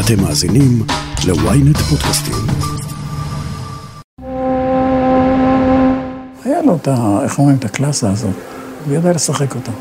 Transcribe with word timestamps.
אתם 0.00 0.22
מאזינים 0.22 0.82
ל-ynet 1.26 1.78
פודקאסטים. 1.78 2.34
היה 6.44 6.62
לו 6.62 6.76
את 6.76 6.88
ה... 6.88 7.18
איך 7.22 7.38
אומרים? 7.38 7.56
את 7.56 7.64
הקלאסה 7.64 8.10
הזאת. 8.10 8.34
הוא 8.86 8.94
ידע 8.94 9.12
לשחק 9.12 9.54
אותה. 9.54 9.72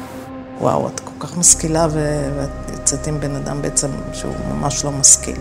וואו, 0.62 0.88
את 0.88 1.00
כל 1.00 1.28
כך 1.28 1.38
משכילה, 1.38 1.88
ו... 1.92 2.28
ואת 2.38 2.72
יוצאת 2.72 3.08
עם 3.08 3.20
בן 3.20 3.36
אדם 3.36 3.62
בעצם 3.62 3.88
שהוא 4.14 4.34
ממש 4.54 4.86
לא 4.86 4.92
משכיל. 4.92 5.38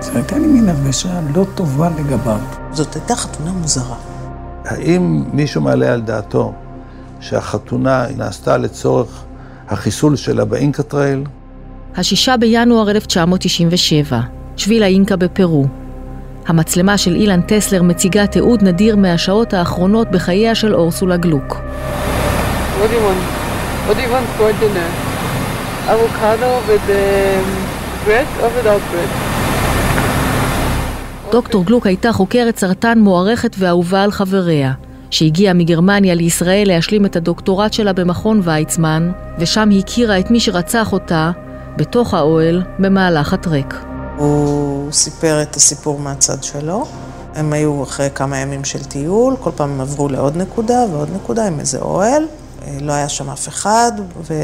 זו 0.00 0.12
הייתה 0.14 0.38
לי 0.38 0.46
מין 0.46 0.68
הרגשה 0.68 1.20
לא 1.34 1.46
טובה 1.54 1.90
לגביו. 1.98 2.38
זאת 2.72 2.94
הייתה 2.94 3.16
חתונה 3.16 3.52
מוזרה. 3.52 3.96
האם 4.64 5.24
מישהו 5.32 5.60
מעלה 5.60 5.92
על 5.92 6.00
דעתו 6.00 6.52
שהחתונה 7.20 8.06
נעשתה 8.16 8.56
לצורך 8.56 9.24
החיסול 9.68 10.16
שלה 10.16 10.44
ב 10.44 10.52
Inca 10.52 10.82
Trail? 10.82 11.24
השישה 11.96 12.36
בינואר 12.36 12.90
1997, 12.90 14.20
שביל 14.56 14.82
האינקה 14.82 15.16
בפרו. 15.16 15.66
המצלמה 16.46 16.98
של 16.98 17.14
אילן 17.14 17.40
טסלר 17.40 17.82
מציגה 17.82 18.26
תיעוד 18.26 18.62
נדיר 18.62 18.96
מהשעות 18.96 19.54
האחרונות 19.54 20.10
בחייה 20.10 20.54
של 20.54 20.74
אורסולה 20.74 21.16
גלוק. 21.16 21.56
דוקטור 31.32 31.64
גלוק 31.64 31.86
הייתה 31.86 32.12
חוקרת 32.12 32.56
סרטן 32.58 32.98
מוערכת 32.98 33.56
ואהובה 33.58 34.02
על 34.02 34.10
חבריה, 34.10 34.72
שהגיעה 35.10 35.54
מגרמניה 35.54 36.14
לישראל 36.14 36.68
להשלים 36.68 37.06
את 37.06 37.16
הדוקטורט 37.16 37.72
שלה 37.72 37.92
במכון 37.92 38.40
ויצמן, 38.44 39.10
ושם 39.38 39.68
הכירה 39.78 40.18
את 40.18 40.30
מי 40.30 40.40
שרצח 40.40 40.92
אותה, 40.92 41.30
בתוך 41.76 42.14
האוהל, 42.14 42.62
במהלך 42.78 43.32
הטרק. 43.32 43.84
הוא 44.16 44.92
סיפר 44.92 45.42
את 45.42 45.56
הסיפור 45.56 45.98
מהצד 45.98 46.42
שלו. 46.42 46.86
הם 47.34 47.52
היו 47.52 47.82
אחרי 47.82 48.08
כמה 48.14 48.38
ימים 48.38 48.64
של 48.64 48.84
טיול, 48.84 49.36
כל 49.40 49.50
פעם 49.56 49.70
הם 49.70 49.80
עברו 49.80 50.08
לעוד 50.08 50.36
נקודה 50.36 50.84
ועוד 50.92 51.08
נקודה 51.14 51.46
עם 51.46 51.60
איזה 51.60 51.78
אוהל. 51.78 52.26
אה, 52.66 52.76
לא 52.80 52.92
היה 52.92 53.08
שם 53.08 53.30
אף 53.30 53.48
אחד, 53.48 53.92
ו... 54.28 54.34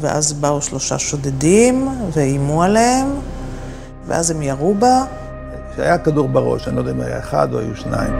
ואז 0.00 0.32
באו 0.32 0.62
שלושה 0.62 0.98
שודדים 0.98 1.88
ואיימו 2.12 2.62
עליהם, 2.62 3.06
ואז 4.06 4.30
הם 4.30 4.42
ירו 4.42 4.74
בה. 4.74 5.04
שהיה 5.76 5.98
כדור 5.98 6.28
בראש, 6.28 6.68
אני 6.68 6.76
לא 6.76 6.80
יודע 6.80 6.90
אם 6.90 7.00
היה 7.00 7.18
אחד 7.18 7.48
או 7.52 7.58
היו 7.58 7.76
שניים. 7.76 8.14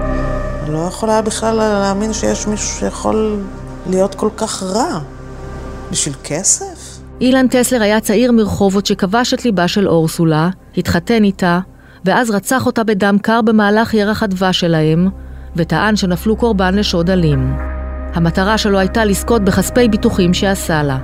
אני 0.62 0.72
לא 0.72 0.78
יכולה 0.78 1.22
בכלל 1.22 1.54
להאמין 1.54 2.12
שיש 2.12 2.46
מישהו 2.46 2.78
שיכול 2.78 3.42
להיות 3.86 4.14
כל 4.14 4.28
כך 4.36 4.62
רע. 4.62 4.98
בשביל 5.90 6.14
כסף? 6.24 6.73
אילן 7.24 7.48
טסלר 7.48 7.82
היה 7.82 8.00
צעיר 8.00 8.32
מרחובות 8.32 8.86
שכבש 8.86 9.34
את 9.34 9.44
ליבה 9.44 9.68
של 9.68 9.88
אורסולה, 9.88 10.50
התחתן 10.76 11.24
איתה, 11.24 11.60
ואז 12.04 12.30
רצח 12.30 12.66
אותה 12.66 12.84
בדם 12.84 13.16
קר 13.22 13.40
במהלך 13.42 13.94
ירח 13.94 14.22
הדבש 14.22 14.60
שלהם, 14.60 15.08
וטען 15.56 15.96
שנפלו 15.96 16.36
קורבן 16.36 16.74
לשוד 16.74 17.10
אלים. 17.10 17.54
המטרה 18.14 18.58
שלו 18.58 18.78
הייתה 18.78 19.04
לזכות 19.04 19.44
בכספי 19.44 19.88
ביטוחים 19.88 20.34
שעשה 20.34 20.82
לה. 20.82 20.98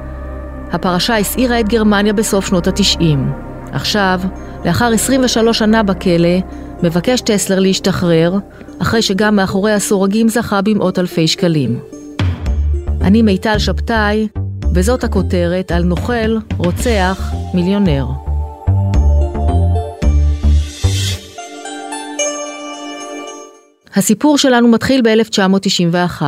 הפרשה 0.72 1.16
הסעירה 1.16 1.60
את 1.60 1.68
גרמניה 1.68 2.12
בסוף 2.12 2.46
שנות 2.46 2.66
התשעים. 2.66 3.32
עכשיו, 3.72 4.20
לאחר 4.64 4.92
23 4.92 5.58
שנה 5.58 5.82
בכלא, 5.82 6.38
מבקש 6.82 7.20
טסלר 7.20 7.58
להשתחרר, 7.58 8.38
אחרי 8.78 9.02
שגם 9.02 9.36
מאחורי 9.36 9.72
הסורגים 9.72 10.28
זכה 10.28 10.62
במאות 10.62 10.98
אלפי 10.98 11.28
שקלים. 11.28 11.80
אני 13.00 13.22
מיטל 13.22 13.58
שבתאי, 13.58 14.28
וזאת 14.74 15.04
הכותרת 15.04 15.72
על 15.72 15.84
נוכל, 15.84 16.38
רוצח, 16.56 17.32
מיליונר. 17.54 18.06
הסיפור 23.94 24.38
שלנו 24.38 24.68
מתחיל 24.68 25.02
ב-1991. 25.02 26.22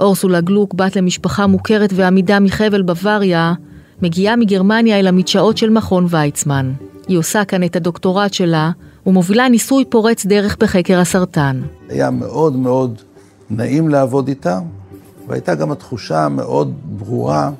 אורסולה 0.00 0.40
גלוק, 0.40 0.74
בת 0.74 0.96
למשפחה 0.96 1.46
מוכרת 1.46 1.90
ועמידה 1.94 2.40
מחבל 2.40 2.82
בוואריה, 2.82 3.52
מגיעה 4.02 4.36
מגרמניה 4.36 5.00
אל 5.00 5.06
המדשאות 5.06 5.56
של 5.56 5.70
מכון 5.70 6.06
ויצמן. 6.08 6.72
היא 7.08 7.18
עושה 7.18 7.44
כאן 7.44 7.64
את 7.64 7.76
הדוקטורט 7.76 8.34
שלה, 8.34 8.70
ומובילה 9.06 9.48
ניסוי 9.48 9.84
פורץ 9.84 10.26
דרך 10.26 10.56
בחקר 10.60 10.98
הסרטן. 11.00 11.62
היה 11.88 12.10
מאוד 12.10 12.56
מאוד 12.56 13.02
נעים 13.50 13.88
לעבוד 13.88 14.28
איתה, 14.28 14.60
והייתה 15.30 15.54
גם 15.54 15.72
התחושה 15.72 16.24
המאוד 16.24 16.74
ברורה 16.84 17.50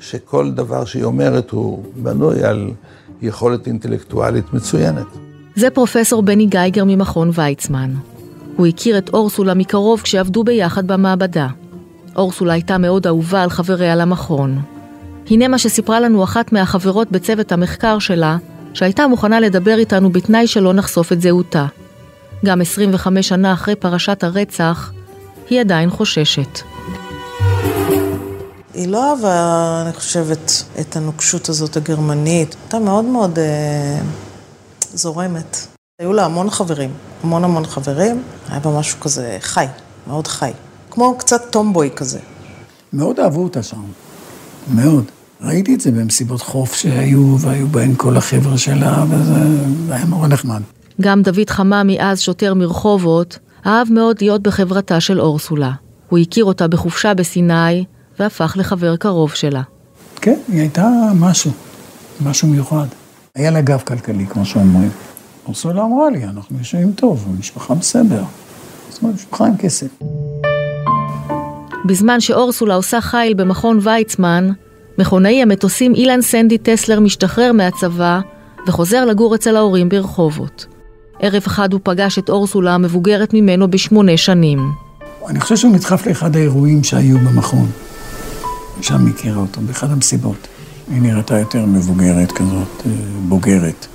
שכל 0.00 0.50
דבר 0.50 0.84
שהיא 0.84 1.04
אומרת 1.04 1.50
הוא 1.50 1.84
בנוי 1.96 2.44
על 2.44 2.70
יכולת 3.22 3.66
אינטלקטואלית 3.66 4.52
מצוינת. 4.52 5.06
זה 5.56 5.70
פרופסור 5.70 6.22
בני 6.22 6.46
גייגר 6.46 6.84
ממכון 6.84 7.30
ויצמן. 7.34 7.94
הוא 8.56 8.66
הכיר 8.66 8.98
את 8.98 9.10
אורסולה 9.14 9.54
מקרוב 9.54 10.00
כשעבדו 10.00 10.44
ביחד 10.44 10.86
במעבדה. 10.86 11.48
אורסולה 12.16 12.52
הייתה 12.52 12.78
מאוד 12.78 13.06
אהובה 13.06 13.42
על 13.42 13.50
חבריה 13.50 13.96
למכון. 13.96 14.60
הנה 15.30 15.48
מה 15.48 15.58
שסיפרה 15.58 16.00
לנו 16.00 16.24
אחת 16.24 16.52
מהחברות 16.52 17.10
בצוות 17.10 17.52
המחקר 17.52 17.98
שלה, 17.98 18.36
שהייתה 18.74 19.06
מוכנה 19.06 19.40
לדבר 19.40 19.78
איתנו 19.78 20.10
בתנאי 20.10 20.46
שלא 20.46 20.72
נחשוף 20.72 21.12
את 21.12 21.20
זהותה. 21.20 21.66
גם 22.44 22.60
25 22.60 23.28
שנה 23.28 23.52
אחרי 23.52 23.74
פרשת 23.74 24.24
הרצח, 24.24 24.92
היא 25.50 25.60
עדיין 25.60 25.90
חוששת. 25.90 26.71
היא 28.74 28.88
לא 28.88 29.10
אהבה, 29.10 29.82
אני 29.84 29.92
חושבת, 29.92 30.64
את 30.80 30.96
הנוקשות 30.96 31.48
הזאת 31.48 31.76
הגרמנית. 31.76 32.56
הייתה 32.62 32.78
מאוד 32.78 33.04
מאוד 33.04 33.38
אה, 33.38 34.00
זורמת. 34.94 35.66
היו 36.00 36.12
לה 36.12 36.24
המון 36.24 36.50
חברים, 36.50 36.90
המון 37.22 37.44
המון 37.44 37.66
חברים. 37.66 38.22
היה 38.48 38.60
בה 38.60 38.78
משהו 38.78 39.00
כזה 39.00 39.38
חי, 39.40 39.66
מאוד 40.06 40.26
חי. 40.26 40.50
כמו 40.90 41.14
קצת 41.18 41.42
טומבוי 41.50 41.90
כזה. 41.96 42.18
מאוד 42.92 43.20
אהבו 43.20 43.42
אותה 43.42 43.62
שם. 43.62 43.82
מאוד. 44.74 45.04
ראיתי 45.40 45.74
את 45.74 45.80
זה 45.80 45.90
במסיבות 45.90 46.42
חוף 46.42 46.74
שהיו, 46.74 47.36
והיו 47.38 47.68
בהן 47.68 47.94
כל 47.96 48.16
החבר'ה 48.16 48.58
שלה, 48.58 49.04
וזה 49.10 49.34
היה 49.90 50.04
מאוד 50.04 50.32
נחמד. 50.32 50.62
גם 51.00 51.22
דוד 51.22 51.50
חממי, 51.50 52.00
אז 52.00 52.20
שוטר 52.20 52.54
מרחובות, 52.54 53.38
אהב 53.66 53.92
מאוד 53.92 54.16
להיות 54.20 54.42
בחברתה 54.42 55.00
של 55.00 55.20
אורסולה. 55.20 55.72
הוא 56.08 56.18
הכיר 56.18 56.44
אותה 56.44 56.68
בחופשה 56.68 57.14
בסיני, 57.14 57.84
והפך 58.18 58.54
לחבר 58.58 58.96
קרוב 58.96 59.34
שלה. 59.34 59.62
כן, 60.20 60.38
היא 60.48 60.60
הייתה 60.60 60.88
משהו, 61.14 61.50
משהו 62.24 62.48
מיוחד. 62.48 62.86
היה 63.34 63.50
לה 63.50 63.60
גב 63.60 63.82
כלכלי, 63.86 64.26
כמו 64.26 64.44
שאומרים. 64.44 64.90
אורסולה 65.46 65.84
אמרה 65.84 66.10
לי, 66.10 66.24
אנחנו 66.24 66.58
יושבים 66.58 66.92
טוב, 66.92 67.24
המשפחה 67.28 67.74
בסדר. 67.74 68.24
זאת 68.90 69.02
אומרת, 69.02 69.14
משפחה 69.14 69.46
עם 69.46 69.56
כסף. 69.56 69.86
בזמן 71.84 72.20
שאורסולה 72.20 72.74
עושה 72.74 73.00
חיל 73.00 73.34
במכון 73.34 73.78
ויצמן, 73.82 74.50
מכונאי 74.98 75.42
המטוסים 75.42 75.94
אילן 75.94 76.22
סנדי 76.22 76.58
טסלר 76.58 77.00
משתחרר 77.00 77.52
מהצבא 77.52 78.20
וחוזר 78.66 79.04
לגור 79.04 79.34
אצל 79.34 79.56
ההורים 79.56 79.88
ברחובות. 79.88 80.66
ערב 81.20 81.42
אחד 81.46 81.72
הוא 81.72 81.80
פגש 81.84 82.18
את 82.18 82.30
אורסולה 82.30 82.74
המבוגרת 82.74 83.34
ממנו 83.34 83.70
בשמונה 83.70 84.16
שנים. 84.16 84.58
אני 85.28 85.40
חושב 85.40 85.56
שהוא 85.56 85.72
נדחף 85.72 86.06
לאחד 86.06 86.36
האירועים 86.36 86.84
שהיו 86.84 87.18
במכון. 87.18 87.66
שם 88.82 89.06
הכירה 89.06 89.36
אותו, 89.36 89.60
באחד 89.60 89.90
המסיבות. 89.90 90.48
היא 90.90 91.02
נראתה 91.02 91.38
יותר 91.38 91.66
מבוגרת 91.66 92.32
כזאת, 92.32 92.82
אה, 92.86 92.90
בוגרת. 93.28 93.86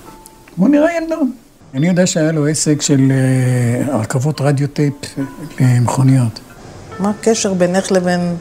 הוא 0.55 0.69
נראה 0.69 0.97
ילדון. 0.97 1.31
אני 1.73 1.87
יודע 1.87 2.07
שהיה 2.07 2.31
לו 2.31 2.47
עסק 2.47 2.81
של 2.81 3.11
אה, 3.11 3.93
הרכבות 3.93 4.41
רדיו 4.41 4.67
טייפ 4.67 4.93
למכוניות. 5.59 6.39
מה 6.99 7.09
הקשר 7.09 7.53
בינך 7.53 7.91
לבין 7.91 8.35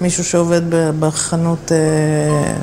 מישהו 0.00 0.24
שעובד 0.24 0.62
בחנות 0.98 1.72
אה, 1.72 2.54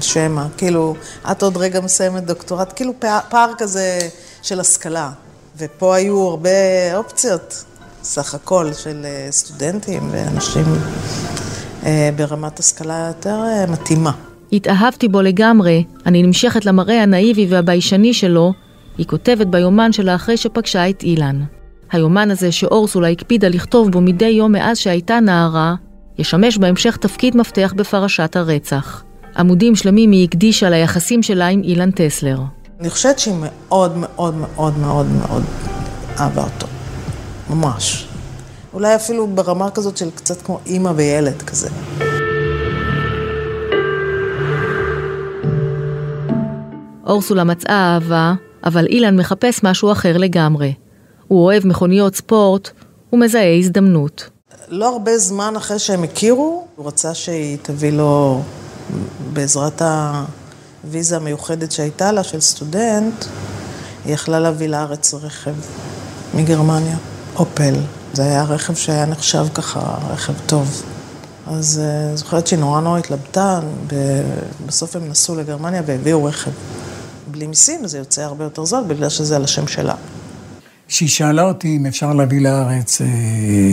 שמע? 0.00 0.46
כאילו, 0.56 0.94
את 1.30 1.42
עוד 1.42 1.56
רגע 1.56 1.80
מסיימת 1.80 2.24
דוקטורט, 2.24 2.72
כאילו 2.76 2.92
פער 3.28 3.52
כזה 3.58 3.98
של 4.42 4.60
השכלה. 4.60 5.10
ופה 5.58 5.94
היו 5.94 6.28
הרבה 6.28 6.50
אופציות, 6.94 7.64
סך 8.02 8.34
הכל, 8.34 8.72
של 8.72 9.06
סטודנטים 9.30 10.08
ואנשים 10.12 10.64
ברמת 12.16 12.58
השכלה 12.58 13.04
יותר 13.08 13.40
מתאימה. 13.68 14.10
התאהבתי 14.52 15.08
בו 15.08 15.22
לגמרי, 15.22 15.84
אני 16.06 16.22
נמשכת 16.22 16.66
למראה 16.66 17.02
הנאיבי 17.02 17.46
והביישני 17.50 18.14
שלו, 18.14 18.52
היא 18.98 19.06
כותבת 19.06 19.46
ביומן 19.46 19.92
שלה 19.92 20.14
אחרי 20.14 20.36
שפגשה 20.36 20.88
את 20.88 21.02
אילן. 21.02 21.40
היומן 21.92 22.30
הזה 22.30 22.52
שאורסולה 22.52 23.08
הקפידה 23.08 23.48
לכתוב 23.48 23.90
בו 23.90 24.00
מדי 24.00 24.28
יום 24.28 24.52
מאז 24.52 24.78
שהייתה 24.78 25.20
נערה, 25.20 25.74
ישמש 26.18 26.58
בהמשך 26.58 26.96
תפקיד 26.96 27.36
מפתח 27.36 27.72
בפרשת 27.76 28.36
הרצח. 28.36 29.02
עמודים 29.36 29.76
שלמים 29.76 30.10
היא 30.10 30.24
הקדישה 30.24 30.70
ליחסים 30.70 31.22
שלה 31.22 31.46
עם 31.46 31.62
אילן 31.62 31.90
טסלר. 31.90 32.40
אני 32.80 32.90
חושבת 32.90 33.18
שהיא 33.18 33.34
מאוד 33.40 33.96
מאוד 33.96 34.34
מאוד 34.34 34.78
מאוד 34.78 35.06
מאוד 35.06 35.42
אהבה 36.18 36.42
אותו. 36.42 36.66
ממש. 37.50 38.09
אולי 38.74 38.94
אפילו 38.94 39.26
ברמה 39.26 39.70
כזאת 39.70 39.96
של 39.96 40.10
קצת 40.10 40.42
כמו 40.42 40.58
אימא 40.66 40.92
וילד 40.96 41.42
כזה. 41.42 41.68
אורסולה 47.06 47.44
מצאה 47.44 47.94
אהבה, 47.94 48.34
אבל 48.64 48.86
אילן 48.86 49.16
מחפש 49.16 49.60
משהו 49.62 49.92
אחר 49.92 50.16
לגמרי. 50.16 50.74
הוא 51.28 51.44
אוהב 51.44 51.66
מכוניות 51.66 52.14
ספורט, 52.14 52.70
ומזהה 53.12 53.58
הזדמנות. 53.58 54.30
לא 54.68 54.88
הרבה 54.88 55.18
זמן 55.18 55.54
אחרי 55.56 55.78
שהם 55.78 56.02
הכירו, 56.02 56.66
הוא 56.76 56.86
רצה 56.86 57.14
שהיא 57.14 57.58
תביא 57.62 57.92
לו, 57.92 58.42
בעזרת 59.32 59.82
הוויזה 60.84 61.16
המיוחדת 61.16 61.72
שהייתה 61.72 62.12
לה, 62.12 62.22
של 62.22 62.40
סטודנט, 62.40 63.24
היא 64.04 64.14
יכלה 64.14 64.40
להביא 64.40 64.68
לארץ 64.68 65.14
רכב 65.14 65.54
מגרמניה, 66.34 66.96
אופל. 67.36 67.74
זה 68.12 68.22
היה 68.22 68.44
רכב 68.44 68.74
שהיה 68.74 69.06
נחשב 69.06 69.46
ככה 69.54 69.80
רכב 70.10 70.32
טוב. 70.46 70.82
אז 71.46 71.80
uh, 71.82 72.16
זוכרת 72.16 72.46
שהיא 72.46 72.58
נורא 72.58 72.80
נורא 72.80 72.98
התלבטה, 72.98 73.60
בסוף 74.66 74.96
הם 74.96 75.08
נסעו 75.08 75.34
לגרמניה 75.34 75.82
והביאו 75.86 76.24
רכב. 76.24 76.50
בלי 77.30 77.46
מיסים 77.46 77.86
זה 77.86 77.98
יוצא 77.98 78.22
הרבה 78.22 78.44
יותר 78.44 78.64
זול, 78.64 78.84
בגלל 78.86 79.08
שזה 79.08 79.36
על 79.36 79.44
השם 79.44 79.66
שלה. 79.66 79.94
כשהיא 80.88 81.08
שאלה 81.08 81.42
אותי 81.42 81.76
אם 81.76 81.86
אפשר 81.86 82.12
להביא 82.12 82.40
לארץ 82.40 83.00
אה, 83.00 83.06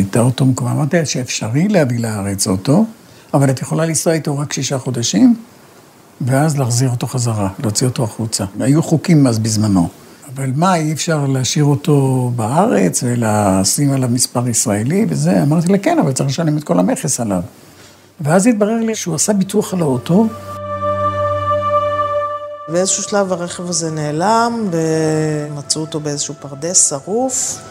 את 0.10 0.16
האוטו 0.16 0.45
מקום, 0.45 0.68
אמרתי 0.68 0.98
לה 0.98 1.06
שאפשרי 1.06 1.68
להביא 1.68 2.00
לארץ 2.00 2.48
אוטו, 2.48 2.86
אבל 3.34 3.50
את 3.50 3.62
יכולה 3.62 3.86
לנסוע 3.86 4.13
איתו 4.13 4.38
רק 4.38 4.54
שישה 4.54 4.78
חודשים, 4.78 5.36
ואז 6.22 6.57
להחזיר 6.57 6.89
אותו 6.89 7.07
חזרה, 7.07 7.50
להוציא 7.60 7.88
אותו 7.88 8.04
החוצה. 8.04 8.45
היו 8.60 8.84
חוקים 8.84 9.28
אז 9.28 9.39
בזמנו. 9.39 9.89
אבל 10.38 10.51
מה, 10.56 10.75
אי 10.75 10.94
אפשר 10.94 11.25
להשאיר 11.25 11.66
אותו 11.66 12.31
בארץ 12.36 13.04
ולשים 13.04 13.94
עליו 13.94 14.10
מספר 14.10 14.48
ישראלי 14.48 15.06
וזה? 15.10 15.44
אמרתי 15.44 15.68
לה, 15.68 15.78
כן, 15.78 16.00
אבל 16.00 16.12
צריך 16.12 16.30
לשלם 16.30 16.57
את 16.57 16.63
כל 16.63 16.80
המכס 16.80 17.19
עליו. 17.19 17.42
ואז 18.22 18.48
התברר 18.48 18.80
לי 18.80 18.95
שהוא 18.95 19.16
עשה 19.16 19.34
ביטוח 19.34 19.74
על 19.74 19.81
האוטו. 19.81 20.28
באיזשהו 22.69 23.04
שלב 23.04 23.31
הרכב 23.31 23.69
הזה 23.69 23.92
נעלם, 23.92 24.69
ומצאו 24.72 25.81
אותו 25.81 26.00
באיזשהו 26.00 26.34
פרדס 26.39 26.89
שרוף. 26.89 27.62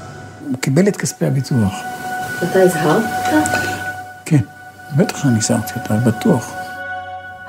הוא 0.48 0.58
קיבל 0.60 0.88
את 0.88 0.96
כספי 0.96 1.26
הביטוח. 1.26 1.72
אתה 2.38 2.62
הזהרת? 2.62 3.04
כן, 4.24 4.40
בטח 4.96 5.26
אני 5.26 5.38
הזהרתי 5.38 5.72
אותה, 5.76 5.94
בטוח. 5.94 6.52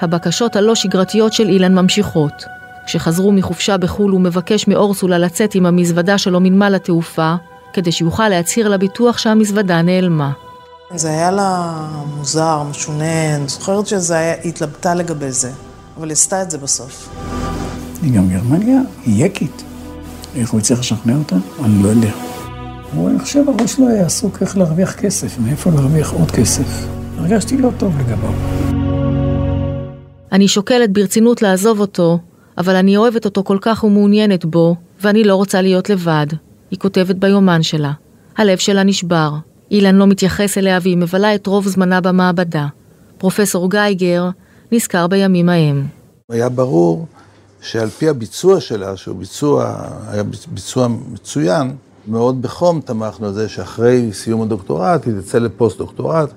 הבקשות 0.02 0.56
הלא 0.56 0.76
שגרתיות 0.76 1.34
של 1.34 1.50
אילן 1.50 1.74
ממשיכות. 1.74 2.57
כשחזרו 2.88 3.32
מחופשה 3.32 3.78
בחו"ל 3.78 4.12
הוא 4.12 4.22
מבקש 4.22 4.68
מאורסולה 4.68 5.18
לצאת 5.18 5.56
עם 5.56 5.66
המזוודה 5.66 6.18
שלו 6.18 6.40
מנמל 6.40 6.76
התעופה, 6.76 7.36
כדי 7.74 7.92
שיוכל 7.92 8.30
להצהיר 8.30 8.70
לביטוח 8.70 9.18
שהמזוודה 9.18 9.82
נעלמה. 9.82 10.32
זה 10.96 11.10
היה 11.10 11.32
לה 11.32 11.74
מוזר, 12.16 12.64
משונה, 12.70 13.36
אני 13.36 13.48
זוכרת 13.48 13.88
שזה 13.88 14.18
היה, 14.18 14.34
היא 14.44 14.52
התלבטה 14.52 14.96
לגבי 14.96 15.32
זה, 15.32 15.52
אבל 15.98 16.08
היא 16.08 16.14
עשתה 16.14 16.42
את 16.42 16.52
זה 16.52 16.58
בסוף. 16.58 17.10
היא 18.02 18.14
גם 18.14 18.30
גרמניה, 18.30 18.80
היא 19.06 19.26
יקית. 19.26 19.64
איך 20.36 20.52
הוא 20.52 20.60
הצליח 20.60 20.80
לשכנע 20.80 21.16
אותה? 21.16 21.36
אני 21.64 21.84
לא 21.84 21.88
יודע. 21.90 22.12
הוא, 22.94 23.10
אני 23.10 23.20
חושב, 23.20 23.44
הראש 23.50 23.74
שלו 23.74 23.88
היה 23.88 24.06
עסוק 24.06 24.42
איך 24.42 24.58
להרוויח 24.58 24.94
כסף, 24.94 25.40
מאיפה 25.40 25.70
להרוויח 25.70 26.14
עוד 26.14 26.32
כסף. 26.32 26.88
הרגשתי 27.18 27.58
לא 27.58 27.70
טוב 27.78 28.00
לגביו. 28.00 28.34
אני 30.32 30.48
שוקלת 30.48 30.94
ברצינות 30.94 31.42
לעזוב 31.42 31.80
אותו, 31.80 32.20
אבל 32.58 32.76
אני 32.76 32.98
אוהבת 32.98 33.26
אותו 33.26 33.44
כל 33.44 33.58
כך 33.62 33.84
ומעוניינת 33.84 34.46
בו, 34.46 34.76
ואני 35.02 35.24
לא 35.24 35.36
רוצה 35.36 35.62
להיות 35.62 35.90
לבד. 35.90 36.28
היא 36.72 36.80
כותבת 36.80 37.16
ביומן 37.16 37.64
שלה. 37.64 37.92
הלב 38.38 38.58
שלה 38.58 38.84
נשבר. 38.84 39.32
אילן 39.72 39.96
לא 39.96 40.08
מתייחס 40.08 40.58
אליה 40.58 40.80
והיא 40.82 40.98
מבלה 40.98 41.36
את 41.36 41.48
רוב 41.48 41.68
זמנה 41.68 42.02
במעבדה. 42.02 42.68
פרופסור 43.18 43.70
גייגר 43.70 44.30
נזכר 44.72 45.08
בימים 45.08 45.50
ההם. 45.50 45.86
היה 46.30 46.50
ברור 46.50 47.08
שעל 47.62 47.90
פי 47.90 48.10
הביצוע 48.10 48.60
שלה, 48.60 48.98
שהוא 48.98 49.16
ביצוע, 49.16 49.76
היה 50.08 50.24
ביצוע 50.48 50.88
מצוין, 51.12 51.76
מאוד 52.08 52.42
בחום 52.42 52.82
תמכנו 52.82 53.28
על 53.28 53.34
זה 53.34 53.50
שאחרי 53.50 54.10
סיום 54.14 54.42
הדוקטורט 54.42 55.06
היא 55.06 55.14
תצא 55.22 55.40
לפוסט-דוקטורט. 55.40 56.34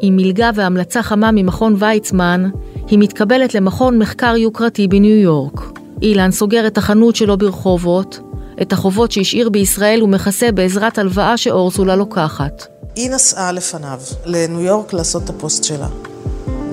עם 0.00 0.16
מלגה 0.16 0.50
והמלצה 0.54 1.02
חמה 1.02 1.30
ממכון 1.32 1.76
ויצמן, 1.78 2.50
היא 2.92 2.98
מתקבלת 2.98 3.54
למכון 3.54 3.98
מחקר 3.98 4.36
יוקרתי 4.36 4.88
בניו 4.88 5.16
יורק. 5.16 5.60
אילן 6.02 6.30
סוגר 6.30 6.66
את 6.66 6.78
החנות 6.78 7.16
שלו 7.16 7.38
ברחובות, 7.38 8.20
את 8.62 8.72
החובות 8.72 9.12
שהשאיר 9.12 9.48
בישראל 9.48 10.00
הוא 10.00 10.08
מכסה 10.08 10.52
בעזרת 10.52 10.98
הלוואה 10.98 11.36
שאורסולה 11.36 11.96
לוקחת. 11.96 12.66
היא 12.96 13.10
נסעה 13.10 13.52
לפניו 13.52 14.00
לניו 14.24 14.60
יורק 14.60 14.92
לעשות 14.92 15.24
את 15.24 15.30
הפוסט 15.30 15.64
שלה, 15.64 15.88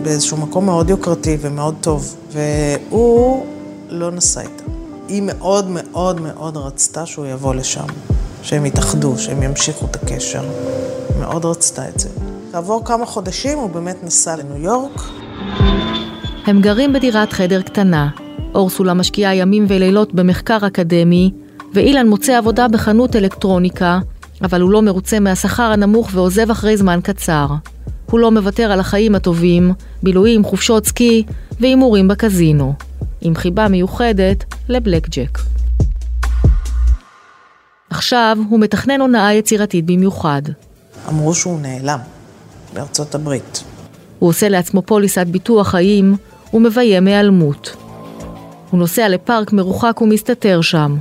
באיזשהו 0.03 0.37
מקום 0.37 0.65
מאוד 0.65 0.89
יוקרתי 0.89 1.37
ומאוד 1.41 1.75
טוב, 1.81 2.15
והוא 2.31 3.45
לא 3.89 4.11
נסע 4.11 4.41
איתה. 4.41 4.63
היא 5.07 5.21
מאוד 5.25 5.67
מאוד 5.69 6.21
מאוד 6.21 6.57
רצתה 6.57 7.05
שהוא 7.05 7.25
יבוא 7.25 7.55
לשם, 7.55 7.87
שהם 8.41 8.65
יתאחדו, 8.65 9.17
שהם 9.17 9.43
ימשיכו 9.43 9.85
את 9.85 9.95
הקשר. 9.95 10.43
מאוד 11.19 11.45
רצתה 11.45 11.89
את 11.89 11.99
זה. 11.99 12.09
כעבור 12.51 12.85
כמה 12.85 13.05
חודשים 13.05 13.57
הוא 13.57 13.69
באמת 13.69 14.03
נסע 14.03 14.35
לניו 14.35 14.57
יורק. 14.57 15.01
הם 16.49 16.61
גרים 16.61 16.93
בדירת 16.93 17.33
חדר 17.33 17.61
קטנה. 17.61 18.09
אורסולה 18.55 18.93
משקיעה 18.93 19.35
ימים 19.35 19.65
ולילות 19.67 20.13
במחקר 20.13 20.57
אקדמי, 20.67 21.31
ואילן 21.73 22.07
מוצא 22.07 22.37
עבודה 22.37 22.67
בחנות 22.67 23.15
אלקטרוניקה, 23.15 23.99
אבל 24.41 24.61
הוא 24.61 24.71
לא 24.71 24.81
מרוצה 24.81 25.19
מהשכר 25.19 25.63
הנמוך 25.63 26.09
ועוזב 26.13 26.51
אחרי 26.51 26.77
זמן 26.77 26.99
קצר. 27.03 27.47
הוא 28.05 28.19
לא 28.19 28.31
מוותר 28.31 28.71
על 28.71 28.79
החיים 28.79 29.15
הטובים, 29.15 29.73
בילויים, 30.03 30.43
חופשות 30.43 30.85
סקי 30.85 31.23
והימורים 31.59 32.07
בקזינו. 32.07 32.73
עם 33.21 33.35
חיבה 33.35 33.67
מיוחדת 33.67 34.43
לבלק 34.69 35.09
ג'ק. 35.09 35.39
עכשיו 37.89 38.37
הוא 38.49 38.59
מתכנן 38.59 39.01
הונאה 39.01 39.33
יצירתית 39.33 39.85
במיוחד. 39.85 40.41
אמרו 41.09 41.33
שהוא 41.33 41.59
נעלם 41.59 41.99
בארצות 42.73 43.15
הברית. 43.15 43.63
הוא 44.19 44.29
עושה 44.29 44.49
לעצמו 44.49 44.81
פוליסת 44.81 45.27
ביטוח 45.27 45.67
חיים 45.67 46.15
ומביים 46.53 47.07
היעלמות. 47.07 47.75
הוא 48.69 48.79
נוסע 48.79 49.09
לפארק 49.09 49.53
מרוחק 49.53 50.01
ומסתתר 50.01 50.61
שם. 50.61 50.97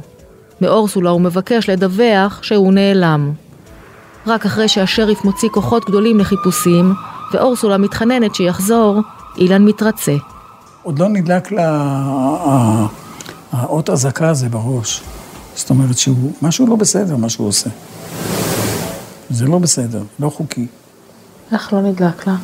מאורסולה 0.61 1.11
הוא 1.11 1.21
מבקש 1.21 1.71
לדווח 1.71 2.43
שהוא 2.43 2.73
נעלם. 2.73 3.33
רק 4.27 4.47
אחרי 4.47 4.69
שהשריף 4.69 5.25
מוציא 5.25 5.49
כוחות 5.49 5.85
גדולים 5.85 6.19
לחיפושים, 6.19 6.93
ואורסולה 7.33 7.79
מתחננת 7.79 8.35
שיחזור, 8.35 9.01
אילן 9.39 9.65
מתרצה. 9.65 10.17
עוד 10.83 10.99
לא 10.99 11.09
נדלק 11.09 11.53
לה 11.53 11.69
האות 13.53 13.91
אזעקה 13.91 14.29
הזה 14.29 14.49
בראש. 14.49 15.03
זאת 15.55 15.71
אומרת 15.71 15.99
שהוא, 15.99 16.33
משהו 16.43 16.67
לא 16.67 16.77
בסדר, 16.77 17.17
מה 17.17 17.29
שהוא 17.29 17.49
עושה. 17.49 17.71
זה 19.31 19.47
לא 19.47 19.59
בסדר, 19.59 20.03
לא 20.21 20.31
חוקי. 20.31 20.67
איך 21.53 21.73
לא 21.73 21.81
נדלק 21.81 22.27
לה? 22.27 22.37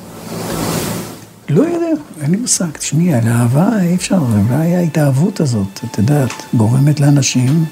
לא 1.54 1.62
יודע, 1.62 1.86
אין 2.22 2.30
לי 2.30 2.36
מושג. 2.36 2.70
תשמעי, 2.70 3.14
על 3.14 3.28
אהבה 3.28 3.68
אי 3.82 3.94
אפשר, 3.94 4.18
אולי 4.48 4.76
ההתאהבות 4.76 5.40
הזאת, 5.40 5.80
את 5.84 5.98
יודעת, 5.98 6.30
גורמת 6.54 7.00
לאנשים. 7.00 7.64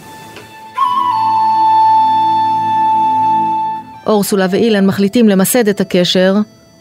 אורסולה 4.07 4.47
ואילן 4.51 4.87
מחליטים 4.87 5.29
למסד 5.29 5.69
את 5.69 5.81
הקשר, 5.81 6.37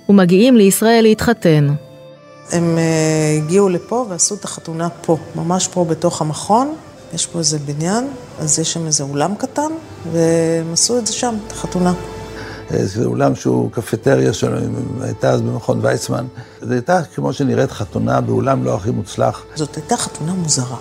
ומגיעים 0.09 0.55
לישראל 0.55 1.01
להתחתן. 1.01 1.67
הם 2.51 2.77
uh, 2.77 3.43
הגיעו 3.43 3.69
לפה 3.69 4.05
ועשו 4.09 4.35
את 4.35 4.45
החתונה 4.45 4.89
פה, 4.89 5.17
ממש 5.35 5.67
פה 5.67 5.85
בתוך 5.85 6.21
המכון. 6.21 6.73
יש 7.13 7.25
פה 7.25 7.39
איזה 7.39 7.59
בניין, 7.59 8.07
אז 8.39 8.59
יש 8.59 8.73
שם 8.73 8.85
איזה 8.85 9.03
אולם 9.03 9.35
קטן, 9.35 9.71
והם 10.11 10.73
עשו 10.73 10.97
את 10.97 11.07
זה 11.07 11.13
שם, 11.13 11.35
את 11.47 11.51
החתונה. 11.51 11.93
זה 12.83 13.05
אולם 13.05 13.35
שהוא 13.35 13.71
קפטריה 13.71 14.33
שלו, 14.33 14.57
הייתה 15.01 15.29
אז 15.29 15.41
במכון 15.41 15.79
ויצמן. 15.81 16.25
זו 16.61 16.73
הייתה 16.73 17.03
כמו 17.15 17.33
שנראית 17.33 17.71
חתונה 17.71 18.21
באולם 18.21 18.63
לא 18.63 18.75
הכי 18.75 18.91
מוצלח. 18.91 19.43
זאת 19.55 19.75
הייתה 19.75 19.97
חתונה 19.97 20.33
מוזרה. 20.33 20.77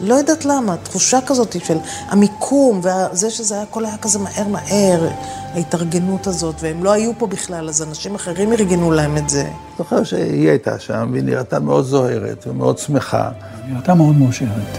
לא 0.00 0.14
יודעת 0.14 0.44
למה, 0.44 0.76
תחושה 0.76 1.18
כזאת 1.26 1.56
של 1.64 1.76
המיקום, 2.08 2.80
וזה 2.84 3.30
שזה 3.30 3.54
היה, 3.54 3.62
הכל 3.62 3.84
היה 3.84 3.96
כזה 3.96 4.18
מהר 4.18 4.48
מהר, 4.48 5.08
ההתארגנות 5.54 6.26
הזאת, 6.26 6.54
והם 6.60 6.84
לא 6.84 6.92
היו 6.92 7.12
פה 7.18 7.26
בכלל, 7.26 7.68
אז 7.68 7.82
אנשים 7.82 8.14
אחרים 8.14 8.52
ארגנו 8.52 8.90
להם 8.90 9.16
את 9.16 9.28
זה. 9.28 9.48
זוכר 9.78 10.04
שהיא 10.04 10.48
הייתה 10.48 10.78
שם, 10.78 11.08
והיא 11.12 11.24
נראתה 11.24 11.60
מאוד 11.60 11.84
זוהרת 11.84 12.46
ומאוד 12.46 12.78
שמחה. 12.78 13.30
היא 13.64 13.74
נראתה 13.74 13.94
מאוד 13.94 14.16
מאושרת. 14.16 14.78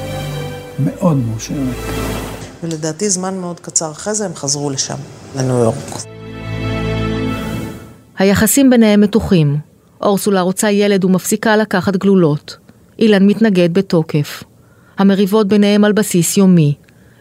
מאוד 0.79 1.17
מאושרת. 1.17 1.75
ולדעתי 2.63 3.10
זמן 3.10 3.38
מאוד 3.38 3.60
קצר 3.60 3.91
אחרי 3.91 4.13
זה 4.13 4.25
הם 4.25 4.36
חזרו 4.36 4.70
לשם, 4.70 4.98
לניו 5.36 5.58
יורק. 5.58 6.13
היחסים 8.17 8.70
ביניהם 8.70 9.01
מתוחים. 9.01 9.58
אורסולה 10.01 10.41
רוצה 10.41 10.72
ילד 10.72 11.05
ומפסיקה 11.05 11.58
לקחת 11.58 11.98
גלולות. 11.98 12.58
אילן 13.00 13.27
מתנגד 13.27 13.74
בתוקף. 13.74 14.43
המריבות 14.98 15.48
ביניהם 15.48 15.84
על 15.84 15.91
בסיס 15.91 16.38
יומי. 16.38 16.75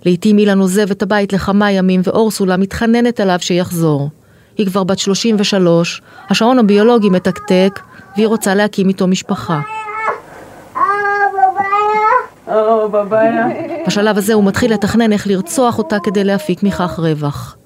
לעתים 0.04 0.38
אילן 0.38 0.58
עוזב 0.58 0.90
את 0.90 1.02
הבית 1.02 1.32
לכמה 1.32 1.70
ימים 1.70 2.00
ואורסולה 2.04 2.56
מתחננת 2.56 3.20
עליו 3.20 3.38
שיחזור. 3.40 4.10
היא 4.58 4.66
כבר 4.66 4.84
בת 4.84 4.98
33, 4.98 6.02
השעון 6.30 6.58
הביולוגי 6.58 7.08
מתקתק, 7.08 7.80
והיא 8.16 8.26
רוצה 8.26 8.54
להקים 8.54 8.88
איתו 8.88 9.06
משפחה. 9.06 9.60
בשלב 13.86 14.18
הזה 14.18 14.34
הוא 14.34 14.44
מתחיל 14.44 14.72
לתכנן 14.72 15.12
איך 15.12 15.26
לרצוח 15.26 15.78
אותה 15.78 15.96
כדי 16.02 16.24
להפיק 16.24 16.62
מכך 16.62 16.98
רווח. 16.98 17.56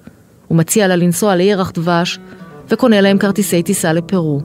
הוא 0.47 0.57
מציע 0.57 0.87
לה 0.87 0.95
לנסוע 0.95 1.35
לירח 1.35 1.71
דבש, 1.71 2.19
וקונה 2.69 3.01
להם 3.01 3.17
כרטיסי 3.17 3.63
טיסה 3.63 3.93
לפרו. 3.93 4.41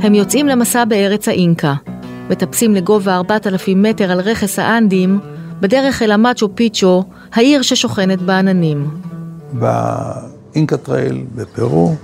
הם 0.00 0.14
יוצאים 0.14 0.46
למסע 0.46 0.84
בארץ 0.84 1.28
האינקה, 1.28 1.74
מטפסים 2.30 2.74
לגובה 2.74 3.16
4,000 3.16 3.82
מטר 3.82 4.12
על 4.12 4.20
רכס 4.20 4.58
האנדים, 4.58 5.20
בדרך 5.60 6.02
אל 6.02 6.10
המאצ'ו 6.10 6.48
פיצ'ו, 6.54 7.04
העיר 7.32 7.62
ששוכנת 7.62 8.22
בעננים. 8.22 8.90
ב 9.52 9.77
Inca 9.77 10.76
Trail 10.76 11.24
בפרו, 11.34 11.94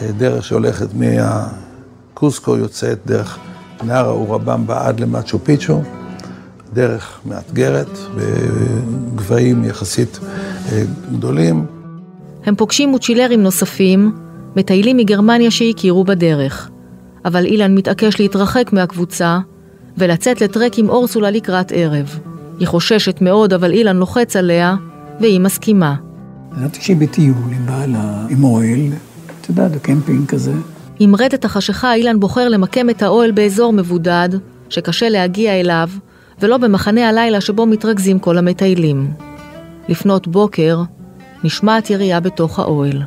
אה, 0.00 0.12
דרך 0.12 0.44
שהולכת 0.44 0.88
מהקוסקו 0.94 2.56
יוצאת 2.56 2.98
דרך 3.06 3.38
נהר 3.82 4.06
האורבמבה 4.06 4.86
עד 4.86 5.00
למאצ'ו 5.00 5.38
פיצ'ו, 5.38 5.82
דרך 6.72 7.20
מאתגרת, 7.26 7.98
בגבהים 8.16 9.64
יחסית 9.64 10.18
אה, 10.72 10.82
גדולים. 11.12 11.66
הם 12.44 12.54
פוגשים 12.54 12.88
מוצ'ילרים 12.88 13.42
נוספים, 13.42 14.12
מטיילים 14.56 14.96
מגרמניה 14.96 15.50
שהכירו 15.50 16.04
בדרך. 16.04 16.70
אבל 17.24 17.44
אילן 17.44 17.74
מתעקש 17.74 18.20
להתרחק 18.20 18.72
מהקבוצה 18.72 19.38
ולצאת 19.98 20.40
לטרק 20.40 20.78
עם 20.78 20.88
אורסולה 20.88 21.30
לקראת 21.30 21.72
ערב. 21.74 22.18
היא 22.58 22.68
חוששת 22.68 23.20
מאוד, 23.20 23.52
אבל 23.52 23.72
אילן 23.72 23.96
לוחץ 23.96 24.36
עליה, 24.36 24.76
והיא 25.20 25.40
מסכימה. 25.40 25.94
ידעתי 26.58 26.80
שהיא 26.80 26.96
בטיול 26.96 27.34
עם 27.52 27.66
בעלה, 27.66 28.26
עם 28.28 28.44
אוהל, 28.44 28.92
את 29.40 29.48
יודעת, 29.48 29.72
בקמפינג 29.72 30.26
כזה. 30.26 30.52
עם 30.98 31.14
רדת 31.16 31.44
החשיכה, 31.44 31.94
אילן 31.94 32.20
בוחר 32.20 32.48
למקם 32.48 32.90
את 32.90 33.02
האוהל 33.02 33.30
באזור 33.30 33.72
מבודד, 33.72 34.28
שקשה 34.68 35.08
להגיע 35.08 35.60
אליו, 35.60 35.88
ולא 36.40 36.56
במחנה 36.56 37.08
הלילה 37.08 37.40
שבו 37.40 37.66
מתרכזים 37.66 38.18
כל 38.18 38.38
המטיילים. 38.38 39.10
לפנות 39.88 40.28
בוקר, 40.28 40.80
נשמעת 41.44 41.90
ירייה 41.90 42.20
בתוך 42.20 42.58
האוהל. 42.58 43.02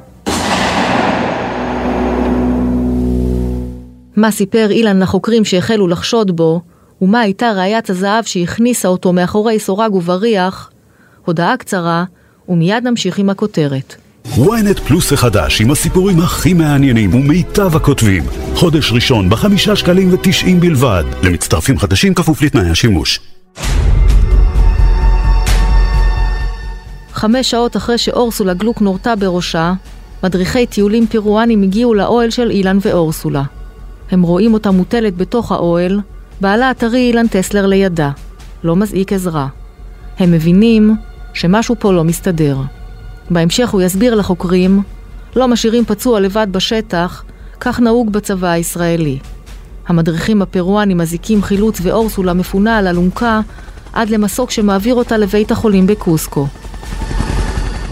מה 4.16 4.32
סיפר 4.32 4.68
אילן 4.72 5.00
לחוקרים 5.00 5.46
שהחלו 5.46 5.88
לחשוד 5.88 6.36
בו, 6.36 6.62
ומה 7.02 7.20
הייתה 7.20 7.52
ראיית 7.52 7.90
הזהב 7.90 8.24
שהכניסה 8.24 8.88
אותו 8.88 9.14
מאחורי 9.14 9.60
סורג 9.60 9.96
ובריח, 9.96 10.72
הודעה 11.26 11.58
קצרה, 11.58 12.04
ומיד 12.50 12.84
נמשיך 12.84 13.18
עם 13.18 13.30
הכותרת. 13.30 13.96
Ynet 14.28 14.82
פלוס 14.88 15.14
החדש 15.14 15.62
עם 15.62 15.72
הסיפורים 15.72 16.20
הכי 16.20 16.54
מעניינים 16.54 17.14
ומיטב 17.16 17.76
הכותבים. 17.76 18.24
חודש 18.56 18.92
ראשון 18.92 19.30
בחמישה 19.30 19.76
שקלים 19.76 20.14
ותשעים 20.14 20.60
בלבד. 20.60 21.04
למצטרפים 21.24 21.80
חדשים 21.80 22.14
כפוף 22.14 22.42
לתנאי 22.42 22.70
השימוש. 22.70 23.20
חמש 27.14 27.52
שעות 27.52 27.78
אחרי 27.78 27.98
שאורסולה 27.98 28.54
גלוק 28.54 28.82
נורתה 28.82 29.16
בראשה, 29.16 29.74
מדריכי 30.24 30.66
טיולים 30.66 31.08
פירואנים 31.08 31.62
הגיעו 31.62 31.94
לאוהל 31.94 32.30
של 32.30 32.50
אילן 32.50 32.78
ואורסולה. 32.82 33.44
הם 34.12 34.22
רואים 34.22 34.54
אותה 34.54 34.72
מוטלת 34.72 35.18
בתוך 35.18 35.52
האוהל, 35.52 36.00
בעלה 36.42 36.70
הטרי 36.70 37.08
אילן 37.08 37.28
טסלר 37.28 37.66
לידה. 37.66 38.12
לא 38.64 38.76
מזעיק 38.76 39.14
עזרה. 39.14 39.48
הם 40.20 40.32
מבינים 40.32 40.96
שמשהו 41.34 41.76
פה 41.80 41.94
לא 41.94 42.04
מסתדר. 42.04 42.58
בהמשך 43.34 43.70
הוא 43.70 43.82
יסביר 43.82 44.16
לחוקרים, 44.16 44.82
לא 45.36 45.48
משאירים 45.48 45.86
פצוע 45.86 46.20
לבד 46.20 46.48
בשטח, 46.52 47.24
כך 47.60 47.80
נהוג 47.80 48.12
בצבא 48.12 48.48
הישראלי. 48.48 49.20
המדריכים 49.88 50.42
הפרואנים 50.42 50.98
מזיקים 50.98 51.44
חילוץ 51.44 51.78
ואורסולה 51.82 52.34
מפונה 52.34 52.78
על 52.78 52.88
אלונקה 52.88 53.42
עד 53.94 54.10
למסוק 54.10 54.52
שמעביר 54.52 54.96
אותה 54.96 55.18
לבית 55.18 55.52
החולים 55.52 55.88
בקוסקו. 55.88 56.48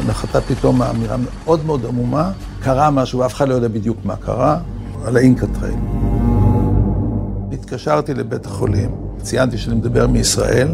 נחתה 0.07 0.41
פתאום 0.41 0.81
אמירה 0.81 1.17
מאוד 1.17 1.65
מאוד 1.65 1.85
עמומה, 1.85 2.31
קרה 2.63 2.91
משהו, 2.91 3.25
אף 3.25 3.33
אחד 3.33 3.49
לא 3.49 3.53
יודע 3.53 3.67
בדיוק 3.67 3.97
מה 4.03 4.15
קרה, 4.15 4.57
על 5.05 5.17
ה 5.17 5.23
Inca 5.23 5.47
Trail. 5.47 5.79
התקשרתי 7.51 8.13
לבית 8.13 8.45
החולים, 8.45 8.89
ציינתי 9.21 9.57
שאני 9.57 9.75
מדבר 9.75 10.07
מישראל, 10.07 10.67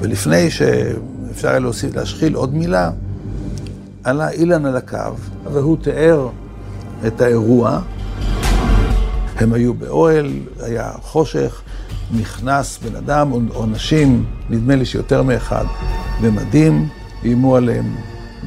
ולפני 0.00 0.50
שאפשר 0.50 1.48
היה 1.48 1.58
להשחיל 1.94 2.34
עוד 2.34 2.54
מילה, 2.54 2.90
עלה 4.04 4.30
אילן 4.30 4.66
על 4.66 4.76
הקו, 4.76 5.14
והוא 5.52 5.76
תיאר 5.82 6.28
את 7.06 7.20
האירוע. 7.20 7.80
הם 9.36 9.52
היו 9.52 9.74
באוהל, 9.74 10.32
היה 10.60 10.92
חושך, 11.02 11.62
נכנס 12.10 12.78
בן 12.78 12.96
אדם 12.96 13.32
או 13.32 13.66
נשים, 13.66 14.24
נדמה 14.50 14.76
לי 14.76 14.84
שיותר 14.84 15.22
מאחד, 15.22 15.64
במדים, 16.22 16.88
איימו 17.24 17.56
עליהם 17.56 17.96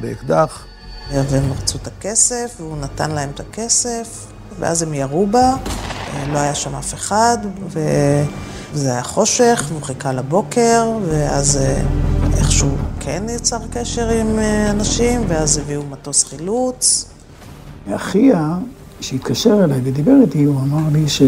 באקדח. 0.00 0.64
והם 1.10 1.52
רצו 1.52 1.78
את 1.82 1.86
הכסף, 1.86 2.56
והוא 2.60 2.76
נתן 2.76 3.10
להם 3.10 3.30
את 3.34 3.40
הכסף, 3.40 4.26
ואז 4.60 4.82
הם 4.82 4.94
ירו 4.94 5.26
בה, 5.26 5.56
לא 6.32 6.38
היה 6.38 6.54
שם 6.54 6.74
אף 6.74 6.94
אחד, 6.94 7.38
וזה 8.74 8.92
היה 8.92 9.02
חושך, 9.02 9.64
והוא 9.68 9.82
חיכה 9.82 10.12
לבוקר, 10.12 10.92
ואז 11.08 11.56
אה, 11.56 11.82
איכשהו 12.38 12.68
כן 13.00 13.22
יצר 13.36 13.58
קשר 13.72 14.08
עם 14.08 14.38
אה, 14.38 14.70
אנשים, 14.70 15.20
ואז 15.28 15.58
הביאו 15.58 15.82
מטוס 15.90 16.24
חילוץ. 16.24 17.10
אחיה, 17.90 18.58
שהתקשר 19.00 19.64
אליי 19.64 19.80
ודיבר 19.84 20.12
איתי, 20.22 20.44
הוא 20.44 20.60
אמר 20.60 20.82
לי 20.92 21.08
ש... 21.08 21.22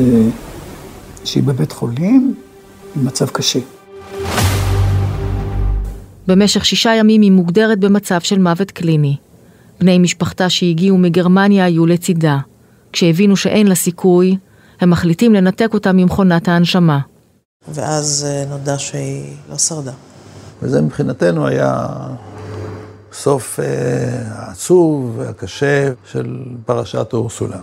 שהיא 1.24 1.42
בבית 1.42 1.72
חולים 1.72 2.34
עם 2.96 3.04
מצב 3.04 3.28
קשה. 3.28 3.58
במשך 6.26 6.64
שישה 6.64 6.94
ימים 6.94 7.22
היא 7.22 7.32
מוגדרת 7.32 7.78
במצב 7.78 8.20
של 8.20 8.38
מוות 8.38 8.70
קליני. 8.70 9.16
בני 9.80 9.98
משפחתה 9.98 10.48
שהגיעו 10.48 10.98
מגרמניה 10.98 11.64
היו 11.64 11.86
לצידה. 11.86 12.38
כשהבינו 12.92 13.36
שאין 13.36 13.66
לה 13.66 13.74
סיכוי, 13.74 14.36
הם 14.80 14.90
מחליטים 14.90 15.34
לנתק 15.34 15.74
אותה 15.74 15.92
ממכונת 15.92 16.48
ההנשמה. 16.48 16.98
ואז 17.68 18.26
אה, 18.28 18.44
נודע 18.48 18.78
שהיא 18.78 19.36
לא 19.50 19.58
שרדה. 19.58 19.92
וזה 20.62 20.82
מבחינתנו 20.82 21.46
היה 21.46 21.86
סוף 23.12 23.60
אה, 23.60 23.64
העצוב 24.30 25.14
והקשה 25.18 25.92
של 26.12 26.38
פרשת 26.66 27.12
אורסולה. 27.12 27.58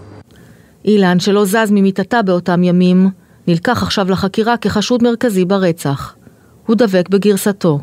אילן, 0.86 1.20
שלא 1.20 1.46
זז 1.46 1.72
ממיטתה 1.72 2.22
באותם 2.22 2.64
ימים, 2.64 3.10
נלקח 3.48 3.84
עכשיו 3.84 4.12
לחקירה 4.12 4.58
כחשוד 4.58 5.04
מרכזי 5.04 5.46
ברצח. 5.46 6.16
הוא 6.66 6.76
דבק 6.76 7.10
בגרסתו. 7.10 7.80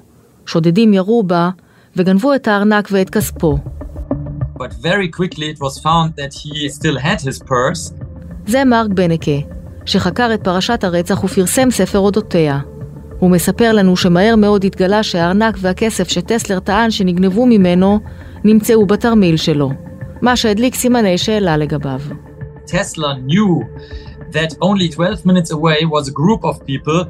שודדים 0.47 0.95
ירו 0.95 1.23
בה 1.23 1.51
וגנבו 1.97 2.35
את 2.35 2.49
הארנק 2.49 2.89
ואת 2.93 3.11
כספו. 3.11 3.59
But 4.59 4.73
very 4.83 5.09
quickly 5.09 5.47
it 5.55 5.59
was 5.61 5.79
found 5.79 6.09
that 6.17 6.33
he 6.35 6.69
still 6.69 6.99
had 6.99 7.21
his 7.21 7.39
purse. 7.49 7.93
זה 8.47 8.65
מרק 8.65 8.91
בנקה, 8.91 9.31
שחקר 9.91 10.31
את 10.35 10.45
פרשת 10.45 10.85
הרצח 10.85 11.25
ופרסם 11.25 11.71
ספר 11.71 11.99
אודותיה. 11.99 12.59
הוא 13.19 13.31
מספר 13.31 13.73
לנו 13.73 13.97
שמהר 13.97 14.37
מאוד 14.37 14.65
התגלה 14.65 15.03
שהארנק 15.03 15.57
והכסף 15.59 16.09
שטסלר 16.09 16.61
טען 16.61 16.91
שנגנבו 16.91 17.47
ממנו, 17.47 18.01
נמצאו 18.45 18.87
בתרמיל 18.87 19.37
שלו. 19.37 19.71
מה 20.23 20.37
שהדליק 20.37 20.75
סימני 20.75 21.19
שאלה 21.19 21.57
לגביו. 21.57 22.01
Tesla 22.67 23.15
knew 23.29 23.65
that 24.33 24.53
only 24.63 24.89
12 24.89 25.27
minutes 25.27 25.51
away 25.51 25.85
was 25.85 26.09
a 26.09 26.13
group 26.13 26.45
of 26.45 26.65
people 26.67 27.05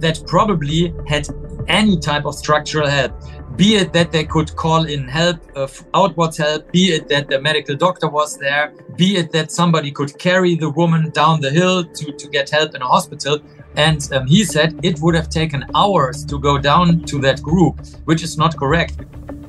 that 0.00 0.16
probably 0.26 0.92
had 1.06 1.24
any 1.68 1.96
type 1.98 2.24
of 2.26 2.34
structural 2.34 2.88
help. 2.88 3.12
Be 3.59 3.75
it 3.75 3.93
that 3.93 4.11
they 4.11 4.25
could 4.25 4.55
call 4.55 4.85
in 4.85 5.07
help, 5.07 5.37
uh, 5.55 5.67
outwards 5.93 6.37
help, 6.37 6.71
be 6.71 6.85
it 6.95 7.07
that 7.09 7.29
the 7.29 7.39
medical 7.39 7.75
doctor 7.75 8.09
was 8.09 8.37
there, 8.37 8.73
be 8.97 9.17
it 9.17 9.31
that 9.31 9.51
somebody 9.51 9.91
could 9.91 10.17
carry 10.19 10.55
the 10.55 10.69
woman 10.69 11.09
down 11.11 11.39
the 11.41 11.51
hill 11.51 11.85
to, 11.85 12.11
to 12.11 12.27
get 12.29 12.49
help 12.49 12.75
in 12.75 12.81
a 12.81 12.87
hospital. 12.87 13.39
And 13.77 13.99
um, 14.13 14.27
he 14.27 14.43
said 14.43 14.79
it 14.83 14.99
would 15.01 15.15
have 15.15 15.29
taken 15.29 15.65
hours 15.75 16.25
to 16.25 16.39
go 16.39 16.57
down 16.57 17.03
to 17.11 17.19
that 17.19 17.41
group, 17.41 17.75
which 18.05 18.23
is 18.23 18.37
not 18.37 18.57
correct. 18.57 18.95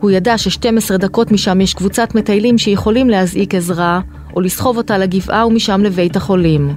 הוא 0.01 0.11
ידע 0.11 0.39
ש-12 0.39 0.97
דקות 0.99 1.31
משם 1.31 1.61
יש 1.61 1.75
קבוצת 1.75 2.15
מטיילים 2.15 2.59
שיכולים 2.59 3.11
להזעיק 3.11 3.55
עזרה, 3.55 4.01
או 4.37 4.41
לסחוב 4.41 4.77
אותה 4.77 4.99
לגבעה 4.99 5.47
ומשם 5.47 5.81
לבית 5.85 6.17
החולים. 6.17 6.77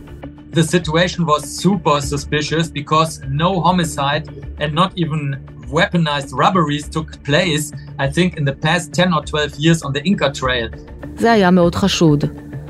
The 0.52 0.64
situation 0.64 1.26
was 1.28 1.44
super 1.62 2.02
suspicious 2.02 2.72
because 2.72 3.22
no 3.30 3.62
homicide 3.62 4.26
and 4.60 4.74
not 4.74 4.92
even 4.96 5.38
weaponized 5.69 6.33
robberies 6.33 6.89
took 6.89 7.23
place, 7.25 7.73
I 7.99 8.09
think, 8.09 8.37
in 8.37 8.45
the 8.45 8.57
past 8.67 8.93
10 8.93 9.13
or 9.13 9.23
12 9.23 9.59
years 9.59 9.83
on 9.83 9.93
the 9.93 10.03
Inca 10.05 10.31
Trail. 10.41 10.69
זה 11.17 11.33
היה 11.33 11.51
מאוד 11.51 11.75
חשוד. 11.75 12.25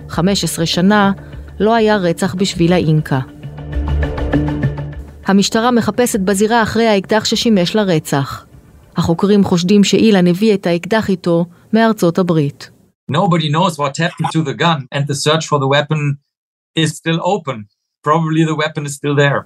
15 0.09 0.67
שנה 0.67 1.13
לא 1.61 1.75
היה 1.75 1.97
רצח 1.97 2.35
בשביל 2.35 2.73
האינקה. 2.73 3.21
המשטרה 5.27 5.71
מחפשת 5.71 6.21
בזירה 6.21 6.63
אחרי 6.63 6.87
האקדח 6.87 7.25
ששימש 7.25 7.77
לרצח. 7.77 8.47
החוקרים 8.97 9.45
חושדים 9.45 9.85
שאילן 9.85 10.27
הביא 10.27 10.55
את 10.55 10.67
האקדח 10.67 11.11
איתו 11.11 11.47
מארצות 11.73 12.19
הברית. 12.19 12.71
Nobody 13.13 13.49
knows 13.55 13.79
what 13.79 13.97
happened 13.99 14.31
to 14.33 14.43
the 14.43 14.55
gun, 14.55 14.81
and 14.95 15.07
the 15.07 15.15
search 15.15 15.47
for 15.47 15.59
the 15.59 15.69
weapon 15.69 16.01
is 16.79 16.91
still 17.01 17.21
open. 17.35 17.59
probably 18.05 18.43
the 18.45 18.57
weapon 18.63 18.83
is 18.87 18.95
still 18.95 19.17
there. 19.17 19.43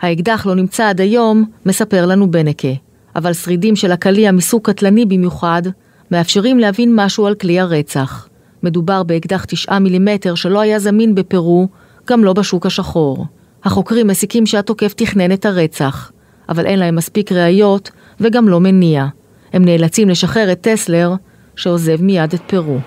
האקדח 0.00 0.46
לא 0.46 0.54
נמצא 0.54 0.88
עד 0.88 1.00
היום, 1.00 1.44
מספר 1.66 2.06
לנו 2.06 2.30
בנקה, 2.30 2.68
אבל 3.16 3.32
שרידים 3.32 3.76
של 3.76 3.92
הקליע 3.92 4.32
מסוג 4.32 4.62
קטלני 4.62 5.06
במיוחד, 5.06 5.62
מאפשרים 6.10 6.58
להבין 6.58 6.92
משהו 6.94 7.26
על 7.26 7.34
כלי 7.34 7.60
הרצח. 7.60 8.28
מדובר 8.62 9.02
באקדח 9.02 9.44
9 9.44 9.78
מילימטר 9.78 10.34
שלא 10.34 10.60
היה 10.60 10.78
זמין 10.78 11.14
בפרו, 11.14 11.68
גם 12.06 12.24
לא 12.24 12.32
בשוק 12.32 12.66
השחור. 12.66 13.26
החוקרים 13.64 14.06
מסיקים 14.06 14.46
שהתוקף 14.46 14.94
תכנן 14.96 15.32
את 15.32 15.46
הרצח, 15.46 16.12
אבל 16.48 16.66
אין 16.66 16.78
להם 16.78 16.96
מספיק 16.96 17.32
ראיות 17.32 17.90
וגם 18.20 18.48
לא 18.48 18.60
מניע. 18.60 19.06
הם 19.52 19.64
נאלצים 19.64 20.08
לשחרר 20.08 20.52
את 20.52 20.60
טסלר, 20.60 21.14
שעוזב 21.56 22.02
מיד 22.02 22.34
את 22.34 22.40
פרו. 22.46 22.78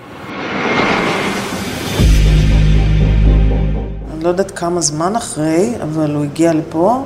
אני 4.14 4.24
לא 4.24 4.28
יודעת 4.28 4.50
כמה 4.50 4.80
זמן 4.80 5.16
אחרי, 5.16 5.74
אבל 5.82 6.14
הוא 6.14 6.24
הגיע 6.24 6.52
לפה. 6.52 7.04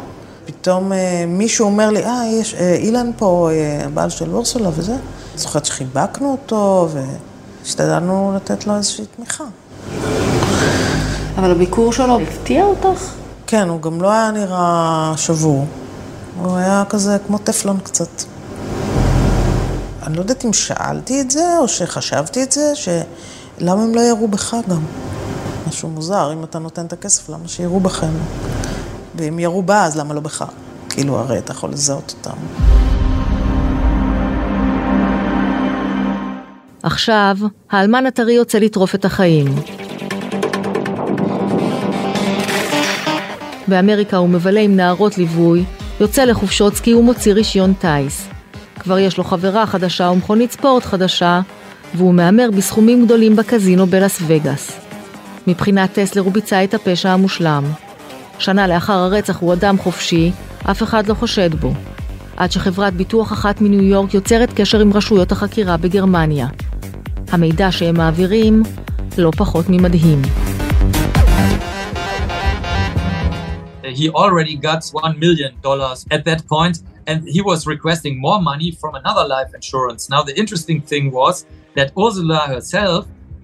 פתאום 0.49 0.93
אה, 0.93 1.25
מישהו 1.27 1.67
אומר 1.67 1.91
לי, 1.91 2.05
אה, 2.05 2.27
יש, 2.27 2.55
אה, 2.55 2.75
אילן 2.75 3.11
פה, 3.17 3.51
אה, 3.53 3.85
הבעל 3.85 4.11
של 4.11 4.35
אורסולה 4.35 4.69
וזה. 4.75 4.97
זוכרת 5.37 5.65
שחיבקנו 5.65 6.31
אותו 6.31 6.89
והשתדלנו 7.63 8.33
לתת 8.37 8.67
לו 8.67 8.77
איזושהי 8.77 9.05
תמיכה. 9.17 9.45
אבל 11.39 11.51
הביקור 11.51 11.93
שלו 11.93 12.21
הפתיע 12.21 12.65
אותך? 12.65 13.13
כן, 13.47 13.69
הוא 13.69 13.83
גם 13.83 14.03
לא 14.03 14.11
היה 14.11 14.31
נראה 14.31 15.13
שבור. 15.17 15.67
הוא 16.43 16.57
היה 16.57 16.85
כזה 16.89 17.17
כמו 17.27 17.39
טפלון 17.39 17.79
קצת. 17.85 18.23
אני 20.03 20.17
לא 20.17 20.21
יודעת 20.21 20.45
אם 20.45 20.53
שאלתי 20.53 21.21
את 21.21 21.31
זה, 21.31 21.59
או 21.59 21.69
שחשבתי 21.69 22.43
את 22.43 22.53
זה, 22.53 22.73
שלמה 22.75 23.83
הם 23.83 23.95
לא 23.95 24.01
יראו 24.01 24.29
בך 24.29 24.57
גם? 24.69 24.83
משהו 25.69 25.89
מוזר, 25.89 26.33
אם 26.33 26.45
אתה 26.45 26.59
נותן 26.59 26.87
את 26.87 26.93
הכסף, 26.93 27.29
למה 27.29 27.49
שיראו 27.49 27.81
בכם? 27.81 28.13
ואם 29.19 29.39
ירו 29.39 29.63
בה, 29.63 29.85
אז 29.85 29.97
למה 29.97 30.15
לא 30.15 30.21
בך? 30.21 30.45
כאילו, 30.91 31.19
הרי 31.19 31.39
אתה 31.39 31.53
יכול 31.53 31.71
לזהות 31.71 32.15
אותם. 32.19 32.37
עכשיו, 36.83 37.37
האלמן 37.71 38.07
הטרי 38.07 38.33
יוצא 38.33 38.59
לטרוף 38.59 38.95
את 38.95 39.05
החיים. 39.05 39.47
באמריקה 43.69 44.17
הוא 44.17 44.29
מבלה 44.29 44.61
עם 44.61 44.77
נערות 44.77 45.19
ליווי, 45.19 45.65
יוצא 46.01 46.25
לחופשות 46.25 46.75
סקי 46.75 46.95
ומוציא 46.95 47.33
רישיון 47.33 47.73
טיס. 47.73 48.29
כבר 48.79 48.99
יש 48.99 49.19
לו 49.19 49.25
חברה 49.25 49.67
חדשה 49.67 50.11
ומכונית 50.11 50.53
ספורט 50.53 50.85
חדשה, 50.85 51.41
והוא 51.95 52.15
מהמר 52.15 52.51
בסכומים 52.57 53.05
גדולים 53.05 53.37
בקזינו 53.37 53.87
בלאס 53.87 54.19
וגאס. 54.27 54.81
מבחינת 55.47 55.99
טסלר 55.99 56.23
הוא 56.23 56.33
ביצע 56.33 56.65
את 56.65 56.75
הפשע 56.75 57.11
המושלם. 57.11 57.65
שנה 58.39 58.67
לאחר 58.67 58.93
הרצח 58.93 59.39
הוא 59.41 59.53
אדם 59.53 59.79
חופשי, 59.79 60.33
אף 60.71 60.83
אחד 60.83 61.07
לא 61.07 61.15
חושד 61.15 61.55
בו. 61.55 61.73
עד 62.37 62.53
שחברת 62.53 62.95
ביטוח 62.95 63.33
אחת 63.33 63.61
מניו 63.61 63.83
יורק 63.83 64.15
יוצרת 64.15 64.53
קשר 64.55 64.81
עם 64.81 64.93
רשויות 64.93 65.33
החקירה 65.33 65.77
בגרמניה. 65.77 66.49
המידע 67.33 67.73
שהם 67.73 67.97
מעבירים 67.97 68.63
לא 69.19 69.31
פחות 69.37 69.65
ממדהים. 69.69 70.23
He 74.01 74.09
already 74.11 74.57
got 74.57 74.83
one 75.03 75.19
million 75.19 75.53
dollars 75.63 76.07
at 76.17 76.23
that 76.29 76.41
point, 76.55 76.77
and 77.09 77.19
he 77.35 77.41
was 77.51 77.67
requesting 77.67 78.15
more 78.27 78.41
money 78.51 78.71
from 78.81 78.93
another 79.01 79.25
life 79.35 79.51
insurance. 79.59 80.03
Now, 80.15 80.23
the 80.29 80.37
interesting 80.43 80.81
thing 80.91 81.05
was 81.11 81.35
that 81.77 81.89
Ursula 82.05 82.41
herself 82.55 83.03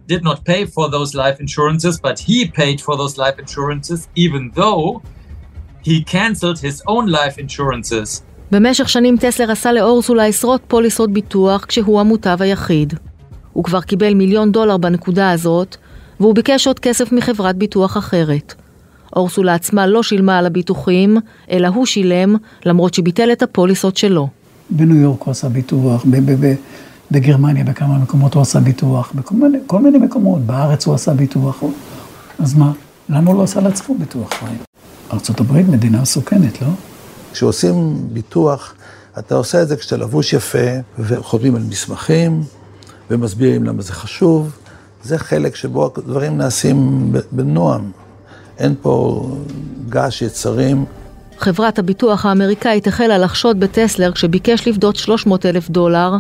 did 0.08 0.22
not 0.22 0.38
pay 0.44 0.66
for 0.66 0.88
those 0.90 1.14
life 1.14 1.40
insurances, 1.40 1.98
but 2.00 2.18
he 2.18 2.46
paid 2.58 2.80
for 2.80 2.94
those 2.96 3.16
life 3.18 3.38
insurances, 3.38 4.08
even 4.16 4.58
though 4.58 5.00
he 5.84 5.96
canceled 6.14 6.58
his 6.58 6.82
own 6.88 7.06
life 7.10 7.38
insurances. 7.38 8.22
במשך 8.50 8.88
שנים 8.88 9.16
טסלר 9.20 9.50
עשה 9.50 9.72
לאורסולה 9.72 10.24
עשרות 10.24 10.60
פוליסות 10.68 11.10
ביטוח 11.12 11.64
כשהוא 11.64 12.00
המוטב 12.00 12.36
היחיד. 12.40 12.94
הוא 13.52 13.64
כבר 13.64 13.80
קיבל 13.80 14.14
מיליון 14.14 14.52
דולר 14.52 14.76
בנקודה 14.76 15.30
הזאת, 15.30 15.76
והוא 16.20 16.34
ביקש 16.34 16.66
עוד 16.66 16.78
כסף 16.78 17.12
מחברת 17.12 17.56
ביטוח 17.56 17.96
אחרת. 17.96 18.54
אורסולה 19.16 19.54
עצמה 19.54 19.86
לא 19.86 20.02
שילמה 20.02 20.38
על 20.38 20.46
הביטוחים, 20.46 21.16
אלא 21.50 21.68
הוא 21.68 21.86
שילם, 21.86 22.36
למרות 22.66 22.94
שביטל 22.94 23.32
את 23.32 23.42
הפוליסות 23.42 23.96
שלו. 23.96 24.28
בניו 24.70 24.96
יורק 24.96 25.22
הוא 25.22 25.30
עשה 25.30 25.48
ביטוח, 25.48 26.04
ב- 26.04 26.30
ב- 26.30 26.46
ב- 26.46 26.54
בגרמניה 27.10 27.64
בכמה 27.64 27.98
מקומות 27.98 28.34
הוא 28.34 28.42
עשה 28.42 28.60
ביטוח, 28.60 29.12
בכל 29.14 29.34
מיני, 29.34 29.58
כל 29.66 29.80
מיני 29.80 29.98
מקומות, 29.98 30.40
בארץ 30.40 30.86
הוא 30.86 30.94
עשה 30.94 31.14
ביטוח. 31.14 31.62
אז 32.38 32.54
מה, 32.54 32.72
למה 33.08 33.30
הוא 33.30 33.38
לא 33.38 33.42
עשה 33.42 33.60
לעצמו 33.60 33.94
ביטוח 33.98 34.30
חיים? 34.34 34.58
ארה"ב 35.12 35.52
מדינה 35.52 36.02
מסוכנת, 36.02 36.62
לא? 36.62 36.68
כשעושים 37.32 37.96
ביטוח, 38.12 38.74
אתה 39.18 39.34
עושה 39.34 39.62
את 39.62 39.68
זה 39.68 39.76
כשאתה 39.76 39.96
לבוש 39.96 40.32
יפה, 40.32 40.68
וחותמים 40.98 41.56
על 41.56 41.62
מסמכים, 41.62 42.42
ומסבירים 43.10 43.64
למה 43.64 43.82
זה 43.82 43.92
חשוב. 43.92 44.56
זה 45.02 45.18
חלק 45.18 45.56
שבו 45.56 45.92
הדברים 45.96 46.38
נעשים 46.38 47.12
בנועם. 47.32 47.90
אין 48.58 48.74
פה 48.82 49.26
געש 49.88 50.22
יצרים. 50.22 50.84
חברת 51.38 51.78
הביטוח 51.78 52.26
האמריקאית 52.26 52.86
החלה 52.86 53.18
לחשוד 53.18 53.60
בטסלר 53.60 54.12
כשביקש 54.12 54.68
לפדות 54.68 54.96
300 54.96 55.46
אלף 55.46 55.70
דולר, 55.70 56.16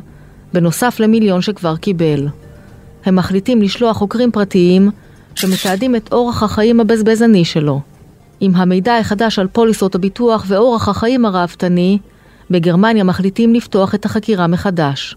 בנוסף 0.54 1.00
למיליון 1.00 1.42
שכבר 1.42 1.76
קיבל. 1.76 2.28
הם 3.04 3.16
מחליטים 3.16 3.62
לשלוח 3.62 3.96
חוקרים 3.96 4.30
פרטיים 4.32 4.90
שמתעדים 5.34 5.96
את 5.96 6.12
אורח 6.12 6.42
החיים 6.42 6.80
הבזבזני 6.80 7.44
שלו. 7.44 7.80
עם 8.40 8.54
המידע 8.54 8.96
החדש 8.98 9.38
על 9.38 9.46
פוליסות 9.46 9.94
הביטוח 9.94 10.44
ואורח 10.48 10.88
החיים 10.88 11.24
הראוותני, 11.24 11.98
בגרמניה 12.50 13.04
מחליטים 13.04 13.54
לפתוח 13.54 13.94
את 13.94 14.04
החקירה 14.04 14.46
מחדש. 14.46 15.16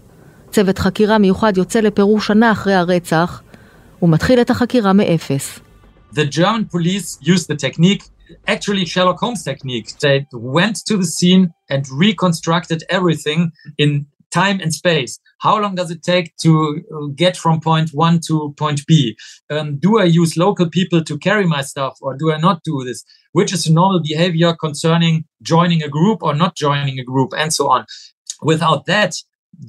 צוות 0.50 0.78
חקירה 0.78 1.18
מיוחד 1.18 1.56
יוצא 1.56 1.80
לפרו 1.80 2.20
שנה 2.20 2.52
אחרי 2.52 2.74
הרצח, 2.74 3.42
ומתחיל 4.02 4.40
את 4.40 4.50
החקירה 4.50 4.92
מאפס. 4.92 5.60
The 6.14 6.36
German 6.36 6.64
police 6.74 7.18
used 7.22 7.46
the 7.52 7.56
technique, 7.56 8.02
actually 8.48 8.86
Sherlock 8.86 9.18
Holmes 9.20 9.42
technique. 9.44 9.88
They 10.00 10.18
went 10.32 10.76
to 10.88 10.96
the 10.96 11.10
scene 11.16 11.44
and 11.70 11.82
reconstructed 12.04 12.80
everything 12.90 13.40
in 13.78 14.06
time 14.30 14.60
and 14.60 14.72
space. 14.72 15.18
How 15.39 15.55
long 15.59 15.75
does 15.75 15.91
it 15.91 16.01
take 16.03 16.27
to 16.43 16.81
get 17.15 17.35
from 17.37 17.59
point 17.59 17.89
one 17.93 18.19
to 18.27 18.53
point 18.57 18.81
B? 18.87 19.17
Um, 19.49 19.77
do 19.77 19.99
I 19.99 20.05
use 20.05 20.37
local 20.37 20.69
people 20.69 21.03
to 21.03 21.17
carry 21.17 21.45
my 21.45 21.61
stuff 21.61 21.93
or 22.01 22.15
do 22.21 22.31
I 22.31 22.37
not 22.37 22.63
do 22.63 22.83
this? 22.83 23.03
Which 23.31 23.51
is 23.53 23.69
normal 23.69 24.01
behavior 24.01 24.53
concerning 24.65 25.25
joining 25.41 25.81
a 25.83 25.89
group 25.89 26.19
or 26.21 26.33
not 26.35 26.55
joining 26.55 26.99
a 26.99 27.03
group 27.03 27.31
and 27.37 27.51
so 27.53 27.69
on. 27.69 27.85
Without 28.41 28.85
that, 28.85 29.13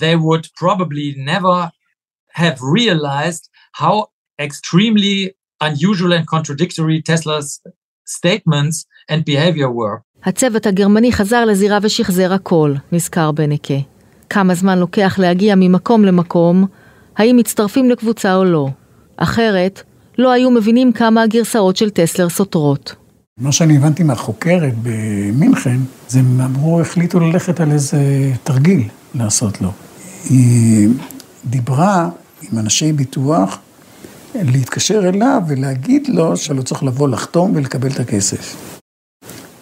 they 0.04 0.16
would 0.16 0.48
probably 0.56 1.14
never 1.16 1.70
have 2.32 2.58
realized 2.60 3.48
how 3.72 4.08
extremely 4.38 5.34
unusual 5.60 6.12
and 6.12 6.26
contradictory 6.26 7.00
Tesla's 7.02 7.60
statements 8.04 8.86
and 9.08 9.24
behavior 9.24 9.70
were. 9.70 10.02
הצוות 10.24 10.66
הגרמני 10.66 11.12
חזר 11.12 11.44
לזירה 11.44 11.78
ושחזר 11.82 12.32
הכל, 12.32 12.74
נזכר 12.92 13.32
בנקה. 13.32 13.74
כמה 14.29 14.55
זמן 14.55 14.79
לוקח 14.79 15.19
להגיע 15.19 15.55
ממקום 15.57 16.05
למקום, 16.05 16.65
האם 17.17 17.37
מצטרפים 17.37 17.89
לקבוצה 17.89 18.35
או 18.35 18.45
לא. 18.45 18.69
אחרת, 19.17 19.83
לא 20.17 20.31
היו 20.31 20.51
מבינים 20.51 20.91
כמה 20.91 21.21
הגרסאות 21.21 21.77
של 21.77 21.89
טסלר 21.89 22.29
סותרות. 22.29 22.95
מה 23.39 23.51
שאני 23.51 23.77
הבנתי 23.77 24.03
מהחוקרת 24.03 24.73
במינכן, 24.83 25.77
זה 26.07 26.19
הם 26.19 26.41
אמרו, 26.41 26.81
החליטו 26.81 27.19
ללכת 27.19 27.59
על 27.59 27.71
איזה 27.71 27.99
תרגיל 28.43 28.83
לעשות 29.15 29.61
לו. 29.61 29.71
היא 30.29 30.89
דיברה 31.45 32.09
עם 32.41 32.59
אנשי 32.59 32.91
ביטוח, 32.93 33.59
להתקשר 34.35 35.09
אליו 35.09 35.41
ולהגיד 35.47 36.07
לו 36.07 36.37
שלא 36.37 36.61
צריך 36.61 36.83
לבוא 36.83 37.09
לחתום 37.09 37.51
ולקבל 37.55 37.89
את 37.89 37.99
הכסף. 37.99 38.55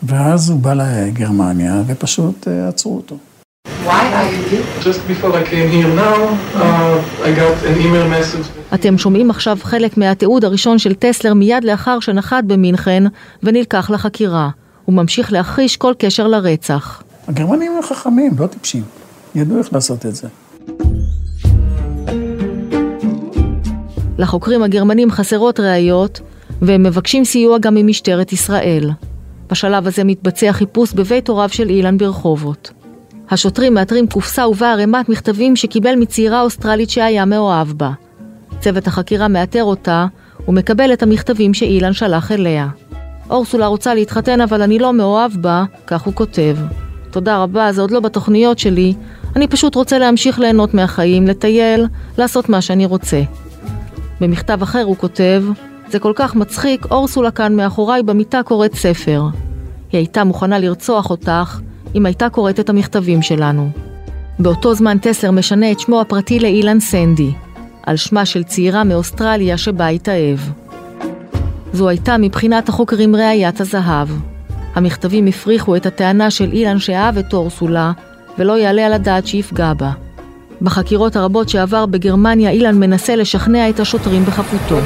ואז 0.04 0.50
הוא 0.50 0.60
בא 0.60 0.74
לגרמניה 0.74 1.84
ופשוט 1.88 2.48
עצרו 2.48 2.96
אותו. 2.96 3.18
אתם 8.74 8.98
שומעים 8.98 9.30
עכשיו 9.30 9.58
חלק 9.62 9.98
מהתיעוד 9.98 10.46
הראשון 10.46 10.80
של 10.80 10.94
טסלר 10.94 11.34
מיד 11.34 11.64
לאחר 11.64 12.00
שנחת 12.00 12.44
במינכן 12.44 13.04
ונלקח 13.44 13.90
לחקירה. 13.90 14.50
הוא 14.86 14.96
ממשיך 14.96 15.34
להכחיש 15.34 15.78
כל 15.78 15.94
קשר 15.98 16.28
לרצח. 16.28 17.04
הגרמנים 17.28 17.72
הם 17.76 17.82
חכמים, 17.82 18.32
לא 18.40 18.48
טיפשים. 18.48 18.84
ידעו 19.36 19.58
איך 19.58 19.74
לעשות 19.74 20.06
את 20.06 20.16
זה. 20.16 20.28
לחוקרים 24.18 24.64
הגרמנים 24.64 25.12
חסרות 25.12 25.60
ראיות, 25.60 26.20
והם 26.62 26.84
מבקשים 26.84 27.26
סיוע 27.26 27.58
גם 27.58 27.76
ממשטרת 27.76 28.34
ישראל. 28.34 28.90
בשלב 29.52 29.88
הזה 29.88 30.04
מתבצע 30.04 30.52
חיפוש 30.54 30.94
בבית 30.94 31.28
הוריו 31.28 31.50
של 31.50 31.70
אילן 31.70 31.98
ברחובות. 31.98 32.72
השוטרים 33.30 33.74
מאתרים 33.74 34.08
קופסה 34.08 34.48
ובה 34.48 34.72
ערימת 34.72 35.10
מכתבים 35.10 35.56
שקיבל 35.56 35.96
מצעירה 35.96 36.42
אוסטרלית 36.42 36.90
שהיה 36.90 37.26
מאוהב 37.26 37.68
בה. 37.68 37.92
צוות 38.60 38.88
החקירה 38.88 39.28
מאתר 39.28 39.64
אותה 39.64 40.06
ומקבל 40.48 40.94
את 40.94 41.04
המכתבים 41.04 41.54
שאילן 41.54 41.94
שלח 41.94 42.32
אליה. 42.32 42.68
אורסולה 43.30 43.68
רוצה 43.68 43.94
להתחתן 43.94 44.42
אבל 44.42 44.62
אני 44.62 44.80
לא 44.80 44.94
מאוהב 44.94 45.32
בה, 45.42 45.64
כך 45.88 46.02
הוא 46.02 46.14
כותב. 46.14 46.58
תודה 47.12 47.38
רבה, 47.38 47.72
זה 47.72 47.82
עוד 47.82 47.92
לא 47.92 48.00
בתוכניות 48.00 48.60
שלי, 48.60 48.94
אני 49.36 49.48
פשוט 49.48 49.76
רוצה 49.76 50.00
להמשיך 50.00 50.40
ליהנות 50.40 50.74
מהחיים, 50.74 51.28
לטייל, 51.28 51.88
לעשות 52.18 52.50
מה 52.50 52.62
שאני 52.62 52.86
רוצה. 52.86 53.22
במכתב 54.22 54.62
אחר 54.62 54.84
הוא 54.84 54.96
כותב, 54.96 55.44
זה 55.90 56.00
כל 56.00 56.14
כך 56.16 56.36
מצחיק, 56.36 56.86
אורסולה 56.92 57.32
כאן 57.32 57.56
מאחוריי 57.56 58.04
במיטה 58.04 58.44
קוראת 58.44 58.76
ספר. 58.76 59.24
היא 59.92 60.00
הייתה 60.00 60.24
מוכנה 60.24 60.60
לרצוח 60.60 61.10
אותך 61.10 61.60
אם 61.98 62.06
הייתה 62.06 62.30
קוראת 62.30 62.60
את 62.60 62.70
המכתבים 62.70 63.22
שלנו. 63.22 63.70
באותו 64.40 64.74
זמן 64.74 64.98
טסלר 64.98 65.32
משנה 65.32 65.72
את 65.72 65.80
שמו 65.80 66.02
הפרטי 66.02 66.40
לאילן 66.40 66.80
סנדי, 66.80 67.32
על 67.86 67.96
שמה 67.96 68.26
של 68.26 68.44
צעירה 68.44 68.84
מאוסטרליה 68.84 69.58
שבה 69.58 69.88
התאהב. 69.88 70.40
זו 71.74 71.90
הייתה 71.90 72.18
מבחינת 72.18 72.70
החוקרים 72.70 73.16
ראיית 73.16 73.62
הזהב. 73.62 74.08
המכתבים 74.76 75.28
הפריחו 75.28 75.76
את 75.76 75.86
הטענה 75.86 76.32
של 76.32 76.52
אילן 76.52 76.80
שאהב 76.80 77.18
את 77.18 77.34
אורסולה, 77.34 77.92
ולא 78.38 78.58
יעלה 78.58 78.86
על 78.86 78.94
הדעת 78.94 79.28
שיפגע 79.28 79.74
בה. 79.74 79.92
בחקירות 80.62 81.16
הרבות 81.16 81.50
שעבר 81.50 81.86
בגרמניה, 81.86 82.52
אילן 82.52 82.80
מנסה 82.80 83.16
לשכנע 83.16 83.70
את 83.70 83.80
השוטרים 83.80 84.26
בחפותו. 84.26 84.78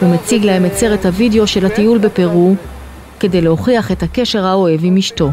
הוא 0.00 0.14
מציג 0.14 0.44
להם 0.44 0.66
את 0.66 0.74
סרט 0.74 1.06
הוידאו 1.06 1.46
של 1.46 1.66
הטיול 1.66 1.98
בפרו, 1.98 2.54
כדי 3.24 3.40
להוכיח 3.40 3.92
את 3.92 4.02
הקשר 4.02 4.44
האוהב 4.44 4.80
עם 4.84 4.96
אשתו. 4.96 5.30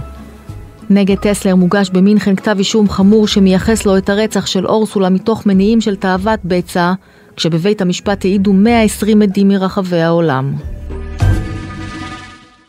נגד 0.90 1.16
טסלר 1.16 1.56
מוגש 1.56 1.90
במינכן 1.90 2.36
כתב 2.36 2.56
אישום 2.58 2.90
חמור 2.90 3.28
שמייחס 3.28 3.86
לו 3.86 3.98
את 3.98 4.10
הרצח 4.10 4.46
של 4.46 4.68
אורסולה 4.68 5.10
מתוך 5.10 5.46
מניעים 5.46 5.82
של 5.82 5.96
תאוות 5.96 6.40
בצע, 6.44 6.94
כשבבית 7.36 7.82
המשפט 7.82 8.26
העידו 8.26 8.54
120 8.54 9.22
עדים 9.22 9.48
מרחבי 9.48 10.02
העולם. 10.02 10.56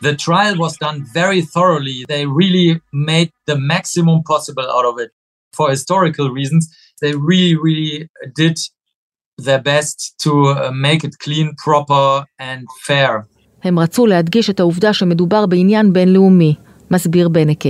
The 0.01 0.15
trial 0.15 0.57
was 0.57 0.73
done 0.77 1.05
very 1.13 1.41
thoroughly. 1.41 2.03
They 2.09 2.25
really 2.25 2.81
made 2.93 3.29
the 3.49 3.57
maximum 3.73 4.23
possible 4.31 4.67
out 4.75 4.85
of 4.85 4.95
it. 5.03 5.09
For 5.55 5.69
historical 5.69 6.27
reasons, 6.39 6.63
they 7.01 7.13
really, 7.29 7.55
really 7.55 8.09
did 8.35 8.57
their 9.45 9.61
best 9.73 9.97
to 10.23 10.31
make 10.87 11.01
it 11.07 11.15
clean, 11.23 11.47
proper 11.65 12.25
and 12.39 12.61
fair. 12.87 13.13
הם 13.63 13.79
רצו 13.79 14.05
להדגיש 14.05 14.49
את 14.49 14.59
העובדה 14.59 14.93
שמדובר 14.93 15.45
בעניין 15.45 15.93
בינלאומי, 15.93 16.55
מסביר 16.91 17.29
בנקה. 17.29 17.69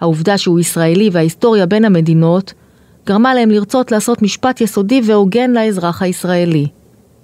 העובדה 0.00 0.38
שהוא 0.38 0.60
ישראלי 0.60 1.10
וההיסטוריה 1.12 1.66
בין 1.66 1.84
המדינות 1.84 2.52
גרמה 3.06 3.34
להם 3.34 3.50
לרצות 3.50 3.92
לעשות 3.92 4.22
משפט 4.22 4.60
יסודי 4.60 5.00
והוגן 5.04 5.50
לאזרח 5.50 6.02
הישראלי. 6.02 6.66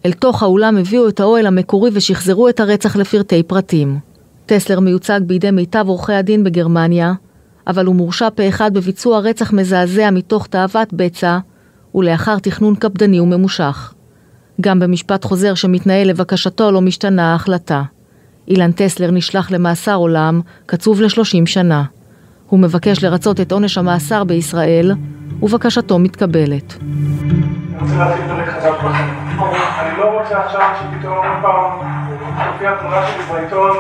אל 0.07 0.13
תוך 0.13 0.43
האולם 0.43 0.77
הביאו 0.77 1.09
את 1.09 1.21
האוהל 1.21 1.47
המקורי 1.47 1.91
ושחזרו 1.93 2.49
את 2.49 2.61
הרצח 2.61 2.97
לפרטי 2.97 3.43
פרטים. 3.43 3.99
טסלר 4.47 4.81
מיוצג 4.81 5.21
בידי 5.27 5.51
מיטב 5.51 5.85
עורכי 5.89 6.13
הדין 6.13 6.45
בגרמניה, 6.45 7.13
אבל 7.67 7.87
הוא 7.87 7.95
מורשע 7.95 8.29
פה 8.35 8.49
אחד 8.49 8.75
בביצוע 8.75 9.19
רצח 9.19 9.53
מזעזע 9.53 10.11
מתוך 10.11 10.47
תאוות 10.47 10.93
בצע, 10.93 11.39
ולאחר 11.95 12.39
תכנון 12.39 12.75
קפדני 12.75 13.21
וממושך. 13.21 13.94
גם 14.61 14.81
במשפט 14.81 15.25
חוזר 15.25 15.55
שמתנהל 15.55 16.09
לבקשתו 16.09 16.71
לא 16.71 16.81
משתנה 16.81 17.33
ההחלטה. 17.33 17.83
אילן 18.49 18.73
טסלר 18.73 19.11
נשלח 19.11 19.51
למאסר 19.51 19.95
עולם, 19.95 20.41
קצוב 20.67 21.01
לשלושים 21.01 21.47
שנה. 21.47 21.85
הוא 22.49 22.61
מבקש 22.61 23.05
לרצות 23.05 23.41
את 23.41 23.53
עונש 23.53 23.79
המאסר 23.79 24.25
בישראל, 24.25 24.93
ובקשתו 25.43 25.99
מתקבלת. 25.99 26.75
אני 29.81 29.99
לא 29.99 30.21
רוצה 30.21 30.45
עכשיו 30.45 30.69
שפתאום 30.81 31.17
פעם 31.43 31.71
תופיע 32.53 32.75
תמונה 32.81 33.07
שלי 33.07 33.23
בעיתון 33.33 33.71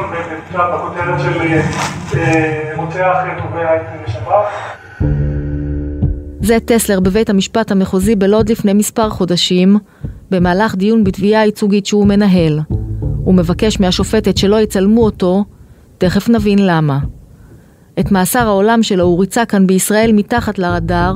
בכותרת 0.52 1.20
של 1.20 1.32
רוצח 2.76 3.16
תובע 3.42 3.76
את 3.76 4.08
שב"כ. 4.08 4.74
זה 6.40 6.58
טסלר 6.64 7.00
בבית 7.00 7.30
המשפט 7.30 7.70
המחוזי 7.70 8.16
בלוד 8.16 8.48
לפני 8.48 8.72
מספר 8.72 9.10
חודשים, 9.10 9.78
במהלך 10.34 10.76
דיון 10.76 11.04
בתביעה 11.04 11.44
ייצוגית 11.44 11.86
שהוא 11.86 12.06
מנהל. 12.06 12.60
הוא 13.24 13.34
מבקש 13.34 13.80
מהשופטת 13.80 14.36
שלא 14.36 14.60
יצלמו 14.60 15.04
אותו, 15.04 15.44
תכף 15.98 16.28
נבין 16.28 16.58
למה. 16.66 16.98
את 18.00 18.12
מאסר 18.12 18.46
העולם 18.46 18.82
שלו 18.82 19.04
הוא 19.04 19.20
ריצה 19.20 19.44
כאן 19.44 19.66
בישראל 19.66 20.10
מתחת 20.14 20.58
לרדאר, 20.58 21.14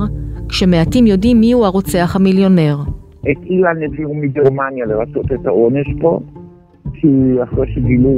כשמעטים 0.49 1.07
יודעים 1.07 1.39
מיהו 1.39 1.65
הרוצח 1.65 2.15
המיליונר. 2.15 2.77
את 3.21 3.37
אילן 3.49 3.83
הביאו 3.85 4.15
מגרמניה 4.15 4.85
לרצות 4.85 5.25
את 5.25 5.45
העונש 5.45 5.87
פה, 6.01 6.19
כי 6.93 7.07
אחרי 7.43 7.67
שגילו 7.75 8.13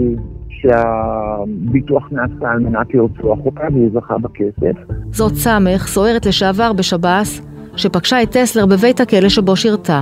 שהביטוח 0.49 2.07
נעשה 2.11 2.51
על 2.51 2.59
מנת 2.59 2.93
לרצוח 2.93 3.39
אותה 3.45 3.63
והוא 3.71 3.89
זכה 3.93 4.17
בכסף. 4.17 4.77
זאת 5.11 5.35
סמך, 5.35 5.87
סוהרת 5.87 6.25
לשעבר 6.25 6.73
בשב"ס, 6.73 7.41
שפגשה 7.75 8.23
את 8.23 8.31
טסלר 8.31 8.65
בבית 8.65 8.99
הכלא 8.99 9.29
שבו 9.29 9.55
שירתה. 9.55 10.01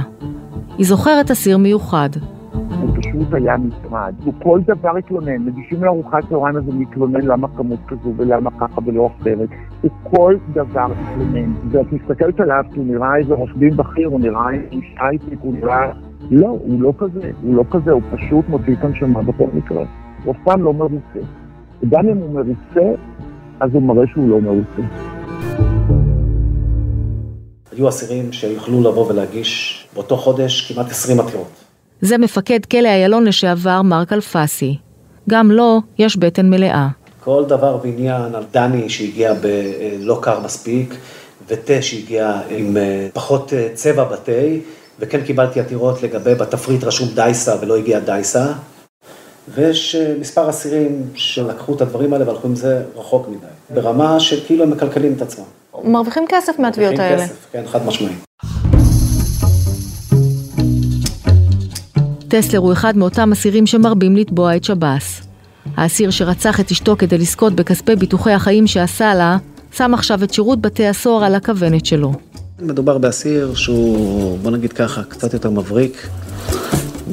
היא 0.79 0.87
זוכרת 0.87 1.31
אסיר 1.31 1.57
מיוחד. 1.57 2.09
הוא 2.53 2.89
פשוט 2.95 3.33
היה 3.33 3.55
משרד. 3.57 4.13
הוא 4.23 4.33
כל 4.43 4.59
דבר 4.67 4.97
התלונן, 4.97 5.37
מגישים 5.45 5.83
לארוחת 5.83 6.29
צהריים 6.29 6.55
הזה 6.55 6.71
מתלונן 6.73 7.21
למה 7.21 7.47
כמות 7.57 7.79
כזו 7.87 8.13
ולמה 8.17 8.49
ככה 8.51 8.81
ולא 8.85 9.09
אחרת. 9.19 9.49
הוא 9.81 9.91
כל 10.03 10.35
דבר 10.53 10.87
התלונן. 10.99 11.53
ואת 11.71 11.93
מסתכלת 11.93 12.39
עליו 12.39 12.63
כי 12.73 12.79
הוא 12.79 12.87
נראה 12.87 13.17
איזה 13.17 13.33
עורך 13.33 13.57
דין 13.57 13.77
בכיר, 13.77 14.07
הוא 14.07 14.19
נראה 14.19 14.49
איש 14.71 14.95
הייטק, 14.99 15.37
הוא 15.41 15.53
נראה... 15.53 15.91
לא, 16.31 16.47
הוא 16.47 16.81
לא 16.81 16.93
כזה, 16.97 17.31
הוא 17.41 17.55
לא 17.55 17.63
כזה, 17.71 17.91
הוא 17.91 18.01
פשוט 18.11 18.49
מוציא 18.49 18.73
את 18.73 18.83
הנשמה 18.83 19.21
בכל 19.21 19.47
מקרה. 19.53 19.83
הוא 20.23 20.33
אף 20.33 20.39
פעם 20.43 20.63
לא 20.63 20.73
מרוצה. 20.73 21.19
וגם 21.83 22.09
אם 22.09 22.17
הוא 22.17 22.33
מרוצה, 22.33 23.01
אז 23.59 23.73
הוא 23.73 23.83
מראה 23.83 24.07
שהוא 24.07 24.29
לא 24.29 24.41
מרוצה. 24.41 24.81
היו 27.79 27.89
אסירים 27.89 28.33
שיוכלו 28.33 28.81
לבוא 28.81 29.07
ולהגיש 29.07 29.83
באותו 29.93 30.17
חודש 30.17 30.71
כמעט 30.71 30.91
20 30.91 31.19
עתירות. 31.19 31.47
זה 32.01 32.17
מפקד 32.17 32.65
כלא 32.65 32.87
איילון 32.87 33.25
לשעבר 33.25 33.81
מרק 33.81 34.13
אלפסי. 34.13 34.77
גם 35.29 35.51
לו 35.51 35.81
יש 35.97 36.17
בטן 36.17 36.49
מלאה. 36.49 36.87
כל 37.23 37.45
דבר 37.47 37.77
ועניין 37.83 38.35
על 38.35 38.43
דני 38.51 38.89
שהגיע 38.89 39.33
בלא 39.33 40.19
קר 40.21 40.39
מספיק, 40.39 40.95
ותה 41.47 41.81
שהגיע 41.81 42.41
עם 42.49 42.77
פחות 43.13 43.53
צבע 43.73 44.03
בתה, 44.03 44.31
וכן 44.99 45.21
קיבלתי 45.21 45.59
עתירות 45.59 46.03
לגבי 46.03 46.35
בתפריט 46.35 46.83
רשום 46.83 47.07
דייסה 47.15 47.55
ולא 47.61 47.77
הגיע 47.77 47.99
דייסה. 47.99 48.45
ויש 49.53 49.95
מספר 50.19 50.49
אסירים 50.49 51.03
שלקחו 51.15 51.75
את 51.75 51.81
הדברים 51.81 52.13
האלה 52.13 52.27
והלכו 52.27 52.47
עם 52.47 52.55
זה 52.55 52.83
רחוק 52.95 53.27
מדי, 53.27 53.81
ברמה 53.81 54.19
שכאילו 54.19 54.63
הם 54.63 54.69
מקלקלים 54.69 55.13
את 55.13 55.21
עצמם. 55.21 55.45
מרוויחים 55.83 56.25
כסף 56.29 56.59
מהתביעות 56.59 56.99
האלה. 56.99 57.09
מרוויחים 57.09 57.35
כסף, 57.35 57.51
כן, 57.51 57.63
חד 57.71 57.85
משמעי. 57.85 58.13
טסלר 62.27 62.59
הוא 62.59 62.73
אחד 62.73 62.97
מאותם 62.97 63.31
אסירים 63.31 63.67
שמרבים 63.67 64.15
לתבוע 64.15 64.55
את 64.55 64.63
שב"ס. 64.63 65.21
האסיר 65.77 66.09
שרצח 66.09 66.59
את 66.59 66.71
אשתו 66.71 66.95
כדי 66.97 67.17
לזכות 67.17 67.53
בכספי 67.53 67.95
ביטוחי 67.95 68.31
החיים 68.31 68.67
שעשה 68.67 69.15
לה, 69.15 69.37
שם 69.71 69.93
עכשיו 69.93 70.23
את 70.23 70.33
שירות 70.33 70.61
בתי 70.61 70.87
הסוהר 70.87 71.23
על 71.23 71.35
הכוונת 71.35 71.85
שלו. 71.85 72.13
מדובר 72.59 72.97
באסיר 72.97 73.55
שהוא, 73.55 74.39
בוא 74.39 74.51
נגיד 74.51 74.73
ככה, 74.73 75.03
קצת 75.03 75.33
יותר 75.33 75.49
מבריק 75.49 76.07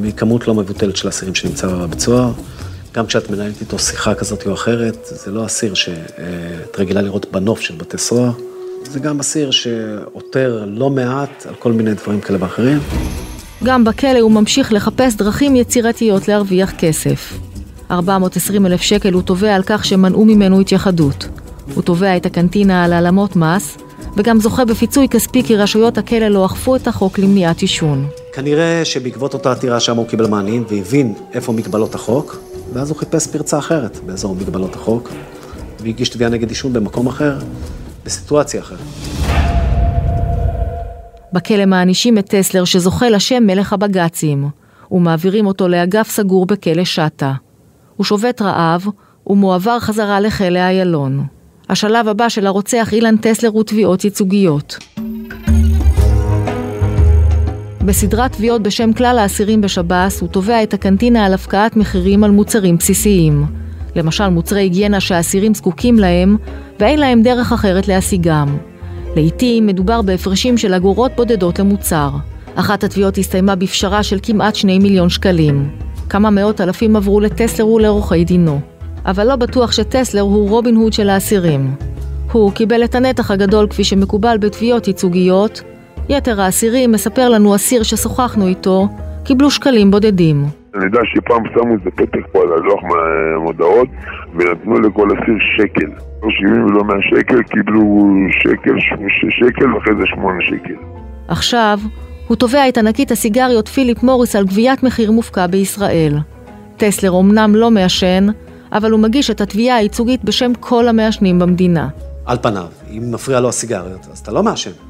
מכמות 0.01 0.49
לא 0.49 0.55
מבוטלת 0.55 0.97
של 0.97 1.09
אסירים 1.09 1.35
שנמצא 1.35 1.67
בבית 1.67 2.01
סוהר. 2.01 2.33
גם 2.95 3.07
כשאת 3.07 3.31
מנהלת 3.31 3.61
איתו 3.61 3.79
שיחה 3.79 4.15
כזאת 4.15 4.47
או 4.47 4.55
אחרת, 4.55 4.97
זה 5.05 5.31
לא 5.31 5.47
אסיר 5.47 5.75
שאת 5.75 6.79
רגילה 6.79 7.03
לראות 7.03 7.33
בנוף 7.33 7.61
של 7.61 7.75
בתי 7.75 7.99
סוהר. 7.99 8.31
זה 8.91 9.01
גם 9.01 9.21
אסיר 9.21 9.51
שעותר 9.51 10.65
לא 10.67 10.91
מעט 10.91 11.47
על 11.49 11.55
כל 11.55 11.73
מיני 11.73 11.95
דברים 11.95 12.21
כאלה 12.21 12.39
ואחרים. 12.41 12.79
גם 13.65 13.85
בכלא 13.85 14.19
הוא 14.19 14.31
ממשיך 14.31 14.73
לחפש 14.73 15.15
דרכים 15.15 15.57
יצירתיות 15.57 16.29
להרוויח 16.29 16.73
כסף. 16.79 17.39
420 17.91 18.67
אלף 18.67 18.81
שקל 18.81 19.13
הוא 19.13 19.23
תובע 19.23 19.55
על 19.55 19.63
כך 19.67 19.85
שמנעו 19.85 20.25
ממנו 20.25 20.61
התייחדות. 20.61 21.29
הוא 21.75 21.83
תובע 21.83 22.17
את 22.17 22.27
הקנטינה 22.27 22.85
על 22.85 22.93
העלמות 22.93 23.37
מס, 23.37 23.77
וגם 24.17 24.41
זוכה 24.41 24.65
בפיצוי 24.65 25.09
כספי 25.09 25.43
כי 25.43 25.57
רשויות 25.57 25.99
הכלא 25.99 26.29
לא 26.29 26.47
אכפו 26.47 26.77
את 26.77 26.89
החוק 26.89 27.19
למניעת 27.19 27.61
עישון. 27.61 28.09
כנראה 28.33 28.85
שבעקבות 28.85 29.35
אותה 29.35 29.53
עתירה 29.53 29.81
שם 29.81 29.97
הוא 29.97 30.07
קיבל 30.07 30.27
מענים 30.27 30.65
והבין 30.69 31.15
איפה 31.35 31.53
מגבלות 31.53 31.95
החוק, 31.95 32.37
ואז 32.73 32.91
הוא 32.91 32.99
חיפש 32.99 33.27
פרצה 33.27 33.59
אחרת 33.59 33.99
באזור 34.07 34.35
מגבלות 34.35 34.75
החוק, 34.75 35.11
והגיש 35.81 36.09
תביעה 36.09 36.31
נגד 36.31 36.49
עישון 36.49 36.73
במקום 36.73 37.07
אחר, 37.07 37.39
בסיטואציה 38.07 38.61
אחרת. 38.61 38.79
בכלא 41.33 41.67
מענישים 41.67 42.19
את 42.19 42.27
טסלר 42.27 42.65
שזוכה 42.65 43.09
לשם 43.09 43.43
מלך 43.47 43.73
הבג"צים, 43.73 44.49
ומעבירים 44.91 45.47
אותו 45.47 45.69
לאגף 45.69 46.11
סגור 46.11 46.47
בכלא 46.47 46.85
שטה. 46.85 47.33
הוא 47.97 48.05
שובת 48.05 48.43
רעב, 48.43 48.87
ומועבר 49.27 49.81
חזרה 49.81 50.21
לכלא 50.21 50.59
איילון. 50.59 51.27
השלב 51.69 52.09
הבא 52.09 52.29
של 52.29 52.47
הרוצח 52.47 52.93
אילן 52.93 53.17
טסלר 53.17 53.49
הוא 53.49 53.65
תביעות 53.65 54.05
ייצוגיות. 54.05 54.79
בסדרת 57.85 58.33
תביעות 58.33 58.63
בשם 58.63 58.93
כלל 58.93 59.19
האסירים 59.19 59.61
בשב"ס, 59.61 60.21
הוא 60.21 60.29
תובע 60.29 60.63
את 60.63 60.75
הקנטינה 60.75 61.27
על 61.27 61.35
הפקעת 61.35 61.77
מחירים 61.77 62.25
על 62.25 62.31
מוצרים 62.31 62.77
בסיסיים. 62.77 63.47
למשל 63.97 64.29
מוצרי 64.29 64.61
היגיינה 64.61 65.01
שהאסירים 65.01 65.55
זקוקים 65.55 65.99
להם, 65.99 66.37
ואין 66.81 66.99
להם 66.99 67.23
דרך 67.23 67.53
אחרת 67.53 67.89
להשיגם. 67.89 68.57
לעתים 69.17 69.67
מדובר 69.67 70.03
בהפרשים 70.03 70.59
של 70.59 70.75
אגורות 70.75 71.13
בודדות 71.17 71.59
למוצר. 71.59 72.11
אחת 72.55 72.85
התביעות 72.85 73.19
הסתיימה 73.19 73.55
בפשרה 73.55 74.03
של 74.03 74.19
כמעט 74.23 74.55
שני 74.55 74.79
מיליון 74.79 75.09
שקלים. 75.09 75.71
כמה 76.09 76.31
מאות 76.31 76.61
אלפים 76.61 76.97
עברו 76.97 77.21
לטסלר 77.21 77.67
ולעורכי 77.67 78.25
דינו. 78.25 78.61
אבל 79.07 79.27
לא 79.27 79.37
בטוח 79.37 79.73
שטסלר 79.73 80.21
הוא 80.21 80.49
רובין 80.49 80.75
הוד 80.75 80.93
של 80.93 81.09
האסירים. 81.09 81.75
הוא 82.33 82.53
קיבל 82.53 82.85
את 82.85 82.95
הנתח 82.95 83.31
הגדול 83.31 83.67
כפי 83.71 83.85
שמקובל 83.85 84.39
בתביעות 84.39 84.89
ייצוגיות. 84.89 85.63
יתר 86.09 86.41
האסירים, 86.41 86.93
מספר 86.93 87.29
לנו 87.29 87.55
אסיר 87.55 87.83
ששוחחנו 87.83 88.47
איתו, 88.47 88.89
קיבלו 89.25 89.51
שקלים 89.51 89.91
בודדים. 89.91 90.47
אני 90.77 90.85
יודע 90.85 91.01
שפעם 91.05 91.43
שמו 91.55 91.73
איזה 91.73 91.91
פתק 91.91 92.27
פה 92.33 92.43
על 92.43 92.53
הלוח 92.53 92.81
מהמודעות 92.83 93.89
ונתנו 94.35 94.81
לכל 94.81 95.09
אסיר 95.09 95.37
שקל. 95.57 95.91
לא 96.23 96.29
70 96.31 96.65
ולא 96.65 96.85
100 96.85 96.97
שקל, 97.11 97.43
קיבלו 97.43 98.09
שקל, 98.31 98.75
שקל 99.31 99.75
ואחרי 99.75 99.95
זה 100.01 100.07
8 100.07 100.39
שקל. 100.47 100.75
עכשיו, 101.29 101.79
הוא 102.29 102.37
תובע 102.37 102.69
את 102.69 102.79
ענקית 102.79 103.11
הסיגריות 103.11 103.69
פיליפ 103.69 104.03
מוריס 104.03 104.37
על 104.37 104.45
גביית 104.45 104.83
מחיר 104.83 105.13
מופקע 105.13 105.47
בישראל. 105.47 106.19
טסלר 106.77 107.11
אומנם 107.11 107.53
לא 107.55 107.71
מעשן, 107.71 108.27
אבל 108.73 108.91
הוא 108.91 109.01
מגיש 109.01 109.31
את 109.31 109.41
התביעה 109.41 109.77
הייצוגית 109.77 110.25
בשם 110.25 110.53
כל 110.61 110.89
המעשנים 110.89 111.39
במדינה. 111.39 111.89
על 112.27 112.37
פניו, 112.43 112.67
אם 112.91 113.03
מפריע 113.13 113.41
לו 113.41 113.49
הסיגריות, 113.49 114.07
אז 114.13 114.19
אתה 114.19 114.33
לא 114.33 114.43
מעשן. 114.43 114.86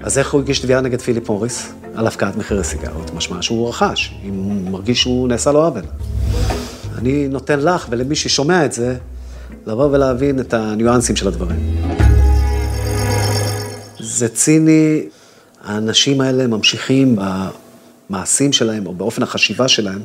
אז 0.00 0.18
איך 0.18 0.32
הוא 0.32 0.40
הגיש 0.40 0.60
תביעה 0.60 0.80
נגד 0.80 1.00
פיליפ 1.00 1.28
מוריס 1.28 1.72
על 1.94 2.06
הפקעת 2.06 2.36
מחירי 2.36 2.64
סיגריות? 2.64 3.14
משמע 3.14 3.42
שהוא 3.42 3.68
רכש, 3.68 4.14
אם 4.24 4.34
הוא 4.34 4.70
מרגיש 4.70 5.00
שהוא 5.00 5.28
נעשה 5.28 5.52
לו 5.52 5.64
עוול. 5.64 5.82
אני 6.98 7.28
נותן 7.28 7.60
לך 7.60 7.86
ולמי 7.90 8.16
ששומע 8.16 8.64
את 8.64 8.72
זה, 8.72 8.96
לבוא 9.66 9.88
ולהבין 9.92 10.40
את 10.40 10.54
הניואנסים 10.54 11.16
של 11.16 11.28
הדברים. 11.28 11.58
זה 14.00 14.28
ציני, 14.28 15.02
האנשים 15.64 16.20
האלה 16.20 16.46
ממשיכים 16.46 17.16
במעשים 18.10 18.52
שלהם 18.52 18.86
או 18.86 18.94
באופן 18.94 19.22
החשיבה 19.22 19.68
שלהם, 19.68 20.02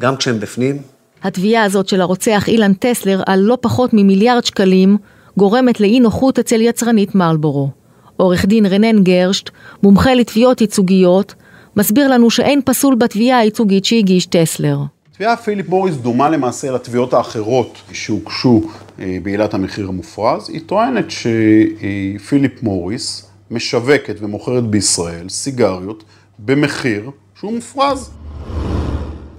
גם 0.00 0.16
כשהם 0.16 0.40
בפנים. 0.40 0.78
התביעה 1.22 1.64
הזאת 1.64 1.88
של 1.88 2.00
הרוצח 2.00 2.48
אילן 2.48 2.74
טסלר 2.74 3.22
על 3.26 3.40
לא 3.40 3.58
פחות 3.60 3.90
ממיליארד 3.92 4.44
שקלים 4.44 4.96
גורמת 5.36 5.80
לאי 5.80 6.00
נוחות 6.00 6.38
אצל 6.38 6.60
יצרנית 6.60 7.14
מרלבורו. 7.14 7.81
עורך 8.16 8.46
דין 8.46 8.66
רנן 8.66 9.02
גרשט, 9.02 9.50
מומחה 9.82 10.14
לתביעות 10.14 10.60
ייצוגיות, 10.60 11.34
מסביר 11.76 12.08
לנו 12.08 12.30
שאין 12.30 12.60
פסול 12.64 12.94
בתביעה 12.94 13.38
הייצוגית 13.38 13.84
שהגיש 13.84 14.26
טסלר. 14.26 14.78
תביעה 15.12 15.36
פיליפ 15.36 15.68
מוריס 15.68 15.94
דומה 15.94 16.30
למעשה 16.30 16.70
לתביעות 16.70 17.14
האחרות 17.14 17.78
שהוגשו 17.92 18.62
אה, 19.00 19.18
בעילת 19.22 19.54
המחיר 19.54 19.88
המופרז. 19.88 20.48
היא 20.48 20.60
טוענת 20.66 21.04
שפיליפ 21.10 22.62
מוריס 22.62 23.30
משווקת 23.50 24.16
ומוכרת 24.20 24.64
בישראל 24.64 25.28
סיגריות 25.28 26.04
במחיר 26.38 27.10
שהוא 27.38 27.52
מופרז. 27.52 28.10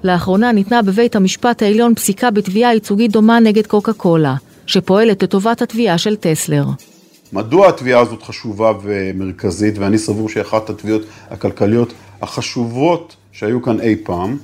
לאחרונה 0.03 0.51
ניתנה 0.51 0.81
בבית 0.81 1.15
המשפט 1.15 1.61
העליון 1.61 1.95
פסיקה 1.95 2.31
בתביעה 2.31 2.73
ייצוגית 2.73 3.11
דומה 3.11 3.39
נגד 3.39 3.67
קוקה 3.67 3.93
קולה, 3.93 4.35
שפועלת 4.65 5.23
לטובת 5.23 5.61
התביעה 5.61 5.97
של 5.97 6.15
טסלר. 6.15 6.65
מדוע 7.33 7.69
התביעה 7.69 8.01
הזאת 8.01 8.23
חשובה 8.23 8.71
ומרכזית, 8.81 9.77
ואני 9.77 9.97
סבור 9.97 10.29
שהיא 10.29 10.41
אחת 10.41 10.69
התביעות 10.69 11.01
הכלכליות 11.29 11.93
החשובות 12.21 13.15
שהיו 13.31 13.61
כאן 13.61 13.79
אי 13.79 13.95
פעם, 14.03 14.37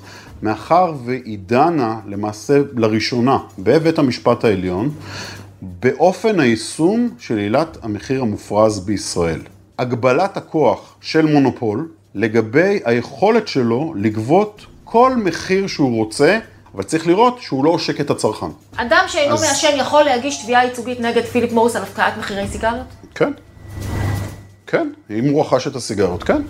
מאחר 0.44 0.94
והיא 1.06 1.40
דנה 1.46 2.00
למעשה 2.08 2.62
לראשונה 2.78 3.38
בבית 3.60 4.00
המשפט 4.00 4.44
העליון 4.44 4.90
באופן 5.62 6.40
היישום 6.40 7.10
של 7.20 7.38
עילת 7.38 7.78
המחיר 7.82 8.22
המופרז 8.22 8.80
בישראל. 8.80 9.42
הגבלת 9.80 10.38
הכוח 10.38 10.96
של 11.02 11.26
מונופול 11.26 11.88
לגבי 12.16 12.80
היכולת 12.86 13.48
שלו 13.48 13.94
לגבות 13.98 14.66
כל 14.84 15.16
מחיר 15.16 15.68
שהוא 15.68 15.96
רוצה, 15.96 16.40
אבל 16.76 16.84
צריך 16.84 17.08
לראות 17.08 17.42
שהוא 17.42 17.66
לא 17.66 17.70
עושק 17.70 18.02
את 18.02 18.10
הצרכן. 18.10 18.46
אדם 18.76 19.06
שאינו 19.08 19.34
אז... 19.34 19.44
מעשן 19.44 19.78
יכול 19.78 20.04
להגיש 20.04 20.44
תביעה 20.44 20.66
ייצוגית 20.66 21.00
נגד 21.00 21.26
פיליפ 21.26 21.52
מוריס 21.52 21.76
על 21.76 21.84
הפקעת 21.84 22.18
מחירי 22.18 22.48
סיגריות? 22.48 22.88
כן. 23.16 23.32
כן, 24.68 24.90
אם 25.10 25.30
הוא 25.30 25.42
רכש 25.42 25.68
את 25.68 25.76
הסיגריות, 25.76 26.24
כן. 26.24 26.42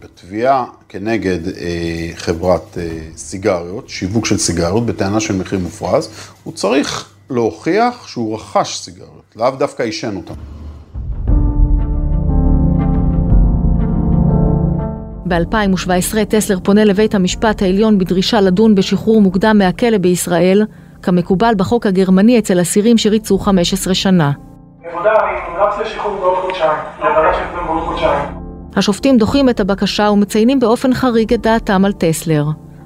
בתביעה 0.00 0.64
כנגד 0.88 1.48
אה, 1.48 2.10
חברת 2.14 2.78
אה, 2.78 2.98
סיגריות, 3.16 3.88
שיווק 3.88 4.26
של 4.26 4.38
סיגריות 4.38 4.86
בטענה 4.86 5.20
של 5.20 5.36
מחיר 5.36 5.58
מופרז, 5.58 6.08
הוא 6.44 6.54
צריך 6.54 7.10
להוכיח 7.30 8.06
שהוא 8.06 8.34
רכש 8.34 8.78
סיגריות, 8.78 9.34
לאו 9.36 9.50
דווקא 9.50 9.82
עישן 9.82 10.16
אותן. 10.16 10.57
ב-2017 15.28 16.24
טסלר 16.28 16.58
פונה 16.60 16.84
לבית 16.84 17.14
המשפט 17.14 17.62
העליון 17.62 17.98
בדרישה 17.98 18.40
לדון 18.40 18.74
בשחרור 18.74 19.20
מוקדם 19.20 19.58
מהכלא 19.58 19.98
בישראל, 19.98 20.62
כמקובל 21.02 21.52
בחוק 21.56 21.86
הגרמני 21.86 22.38
אצל 22.38 22.60
אסירים 22.60 22.98
שריצו 22.98 23.38
15 23.38 23.94
שנה. 23.94 24.32
השופטים 28.76 29.18
דוחים 29.18 29.48
את 29.48 29.60
הבקשה 29.60 30.10
ומציינים 30.10 30.60
באופן 30.60 30.94
חריג 30.94 31.32
את 31.34 31.40
דעתם 31.40 31.84
על 31.84 31.92
טסלר. 31.92 32.44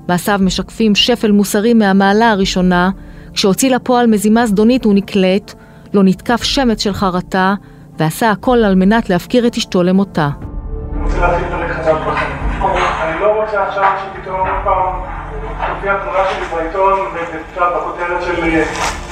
מעשיו 0.08 0.38
משקפים 0.42 0.94
שפל 0.94 1.30
מוסרי 1.30 1.74
מהמעלה 1.74 2.30
הראשונה, 2.30 2.90
כשהוציא 3.32 3.74
לפועל 3.74 4.06
מזימה 4.06 4.46
זדונית 4.46 4.86
ונקלט, 4.86 5.54
לא 5.94 6.02
נתקף 6.02 6.42
שמץ 6.42 6.82
של 6.82 6.92
חרטה, 6.92 7.54
ועשה 7.98 8.30
הכל 8.30 8.58
על 8.58 8.74
מנת 8.74 9.10
להפקיר 9.10 9.46
את 9.46 9.56
אשתו 9.56 9.82
למותה. 9.82 10.28
אני 11.22 11.61
עכשיו 13.72 13.92
שפתאום 14.02 14.40
עוד 14.40 14.48
פעם 14.64 14.94
תופיע 15.74 15.98
תמונה 15.98 16.18
שלי 16.30 16.56
בעיתון 16.56 17.00
בכותרת 17.56 18.22
של 18.22 18.44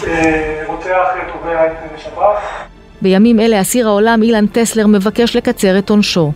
אה, 0.07 0.63
רוצח 0.67 1.09
תובע 1.33 1.67
את 1.67 1.73
שב"ס. 1.97 2.67
בימים 3.03 3.41
אלה 3.41 3.61
אסיר 3.61 3.89
העולם 3.89 4.23
אילן 4.23 4.47
טסלר 4.47 4.87
מבקש 4.87 5.37
לקצר 5.37 5.79
את 5.79 5.91
עונשו. 5.91 6.33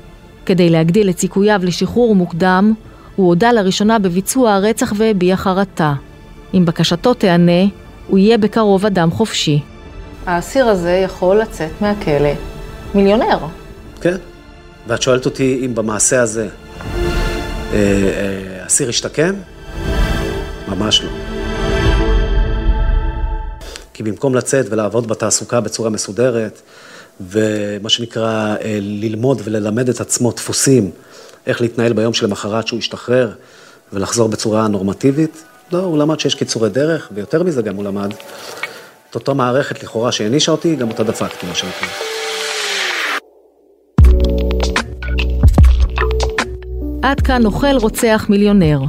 כדי 0.47 0.71
להגדיל 0.71 1.11
את 1.11 1.19
סיכוייו 1.19 1.61
לשחרור 1.63 2.15
מוקדם, 2.15 2.75
הוא 3.17 3.29
הודה 3.29 3.53
לראשונה 3.53 3.99
בביצוע 3.99 4.53
הרצח 4.53 4.93
והביע 4.97 5.37
חרטה. 5.37 5.93
אם 6.55 6.65
בקשתו 6.65 7.15
תיענה, 7.15 7.63
הוא 8.09 8.19
יהיה 8.19 8.39
בקרוב 8.39 8.87
אדם 8.87 9.11
חופשי. 9.11 9.61
האסיר 10.27 10.69
הזה 10.69 10.93
יכול 10.93 11.37
לצאת 11.37 11.71
מהכלא 11.81 12.33
מיליונר. 12.95 13.39
כן. 14.01 14.17
ואת 14.87 15.03
שואלת 15.03 15.25
אותי 15.25 15.63
אם 15.67 15.75
במעשה 15.75 16.23
הזה 16.23 16.49
אסיר 18.67 18.89
השתקם? 18.89 19.35
ממש 20.69 21.03
לא. 21.03 21.11
כי 23.95 24.03
במקום 24.03 24.35
לצאת 24.35 24.67
ולעבוד 24.71 25.07
בתעסוקה 25.07 25.61
בצורה 25.61 25.91
מסודרת, 25.91 26.61
ומה 27.21 27.89
שנקרא 27.89 28.57
אה, 28.61 28.79
ללמוד 28.81 29.41
וללמד 29.45 29.89
את 29.89 30.01
עצמו 30.01 30.33
דפוסים, 30.33 30.91
איך 31.47 31.61
להתנהל 31.61 31.93
ביום 31.93 32.15
שלמחרת 32.15 32.67
שהוא 32.67 32.79
ישתחרר 32.79 33.33
ולחזור 33.93 34.29
בצורה 34.29 34.69
נורמטיבית, 34.69 35.45
לא, 35.73 35.79
הוא 35.79 35.99
למד 35.99 36.21
שיש 36.21 36.35
קיצורי 36.35 36.69
דרך, 36.69 37.09
ויותר 37.15 37.43
מזה 37.43 37.63
גם 37.63 37.77
הוא 37.77 37.85
למד 37.85 38.13
את 39.11 39.15
אותה 39.15 39.35
מערכת 39.35 39.83
לכאורה 39.83 40.13
שהענישה 40.13 40.53
אותי, 40.53 40.77
גם 40.77 40.89
אותה 40.89 41.05
דפקתי, 41.05 41.47
מה 41.47 41.55
שנקרא. 41.55 41.89
עד 47.05 47.21
כאן 47.21 47.45
אוכל 47.45 47.77
רוצח 47.77 48.27
מיליונר. 48.29 48.81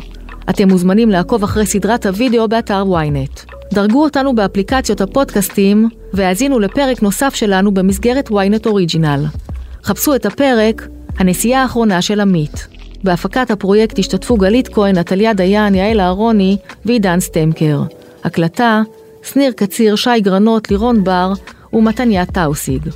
אתם 0.50 0.68
מוזמנים 0.70 1.10
לעקוב 1.10 1.44
אחרי 1.44 1.66
סדרת 1.66 2.06
הוידאו 2.06 2.48
באתר 2.48 2.84
ynet. 2.84 3.54
דרגו 3.74 4.04
אותנו 4.04 4.36
באפליקציות 4.36 5.02
הפודקאסטים 5.02 5.90
והאזינו 6.14 6.60
לפרק 6.60 7.02
נוסף 7.02 7.36
שלנו 7.36 7.74
במסגרת 7.74 8.30
ynet 8.30 8.66
אוריג'ינל. 8.66 9.26
חפשו 9.84 10.16
את 10.16 10.26
הפרק 10.26 10.88
הנסיעה 11.18 11.62
האחרונה 11.62 12.02
של 12.02 12.20
עמית. 12.20 12.68
בהפקת 13.04 13.52
הפרויקט 13.52 14.00
השתתפו 14.00 14.38
גלית 14.38 14.68
כהן, 14.68 14.98
עתליה 14.98 15.34
דיין, 15.34 15.76
יעל 15.76 16.00
אהרוני 16.00 16.58
ועידן 16.86 17.20
סטמקר. 17.20 17.82
הקלטה, 18.24 18.82
שניר 19.24 19.52
קציר, 19.52 19.96
שי 19.96 20.20
גרנות, 20.22 20.72
לירון 20.72 21.04
בר 21.04 21.34
ומתניה 21.74 22.26
טאוסיג. 22.26 22.90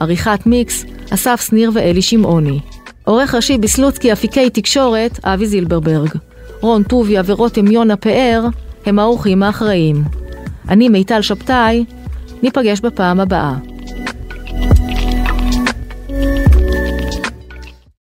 עריכת 0.00 0.46
מיקס, 0.46 0.84
אסף 1.10 1.40
שניר 1.48 1.70
ואלי 1.74 2.02
שמעוני. 2.02 2.60
עורך 3.04 3.34
ראשי 3.34 3.58
בסלוצקי 3.58 4.12
אפיקי 4.12 4.50
תקשורת, 4.50 5.24
אבי 5.24 5.46
זילברברג. 5.46 6.08
רון 6.60 6.82
טוביה 6.82 7.22
ורותם 7.26 7.66
יונה 7.66 7.96
פאר 7.96 8.46
הם 8.86 8.98
האורחים 8.98 9.42
האחראים. 9.42 10.04
אני 10.68 10.88
מיטל 10.88 11.22
שבתאי, 11.22 11.84
ניפגש 12.42 12.80
בפעם 12.80 13.20
הבאה. 13.20 13.54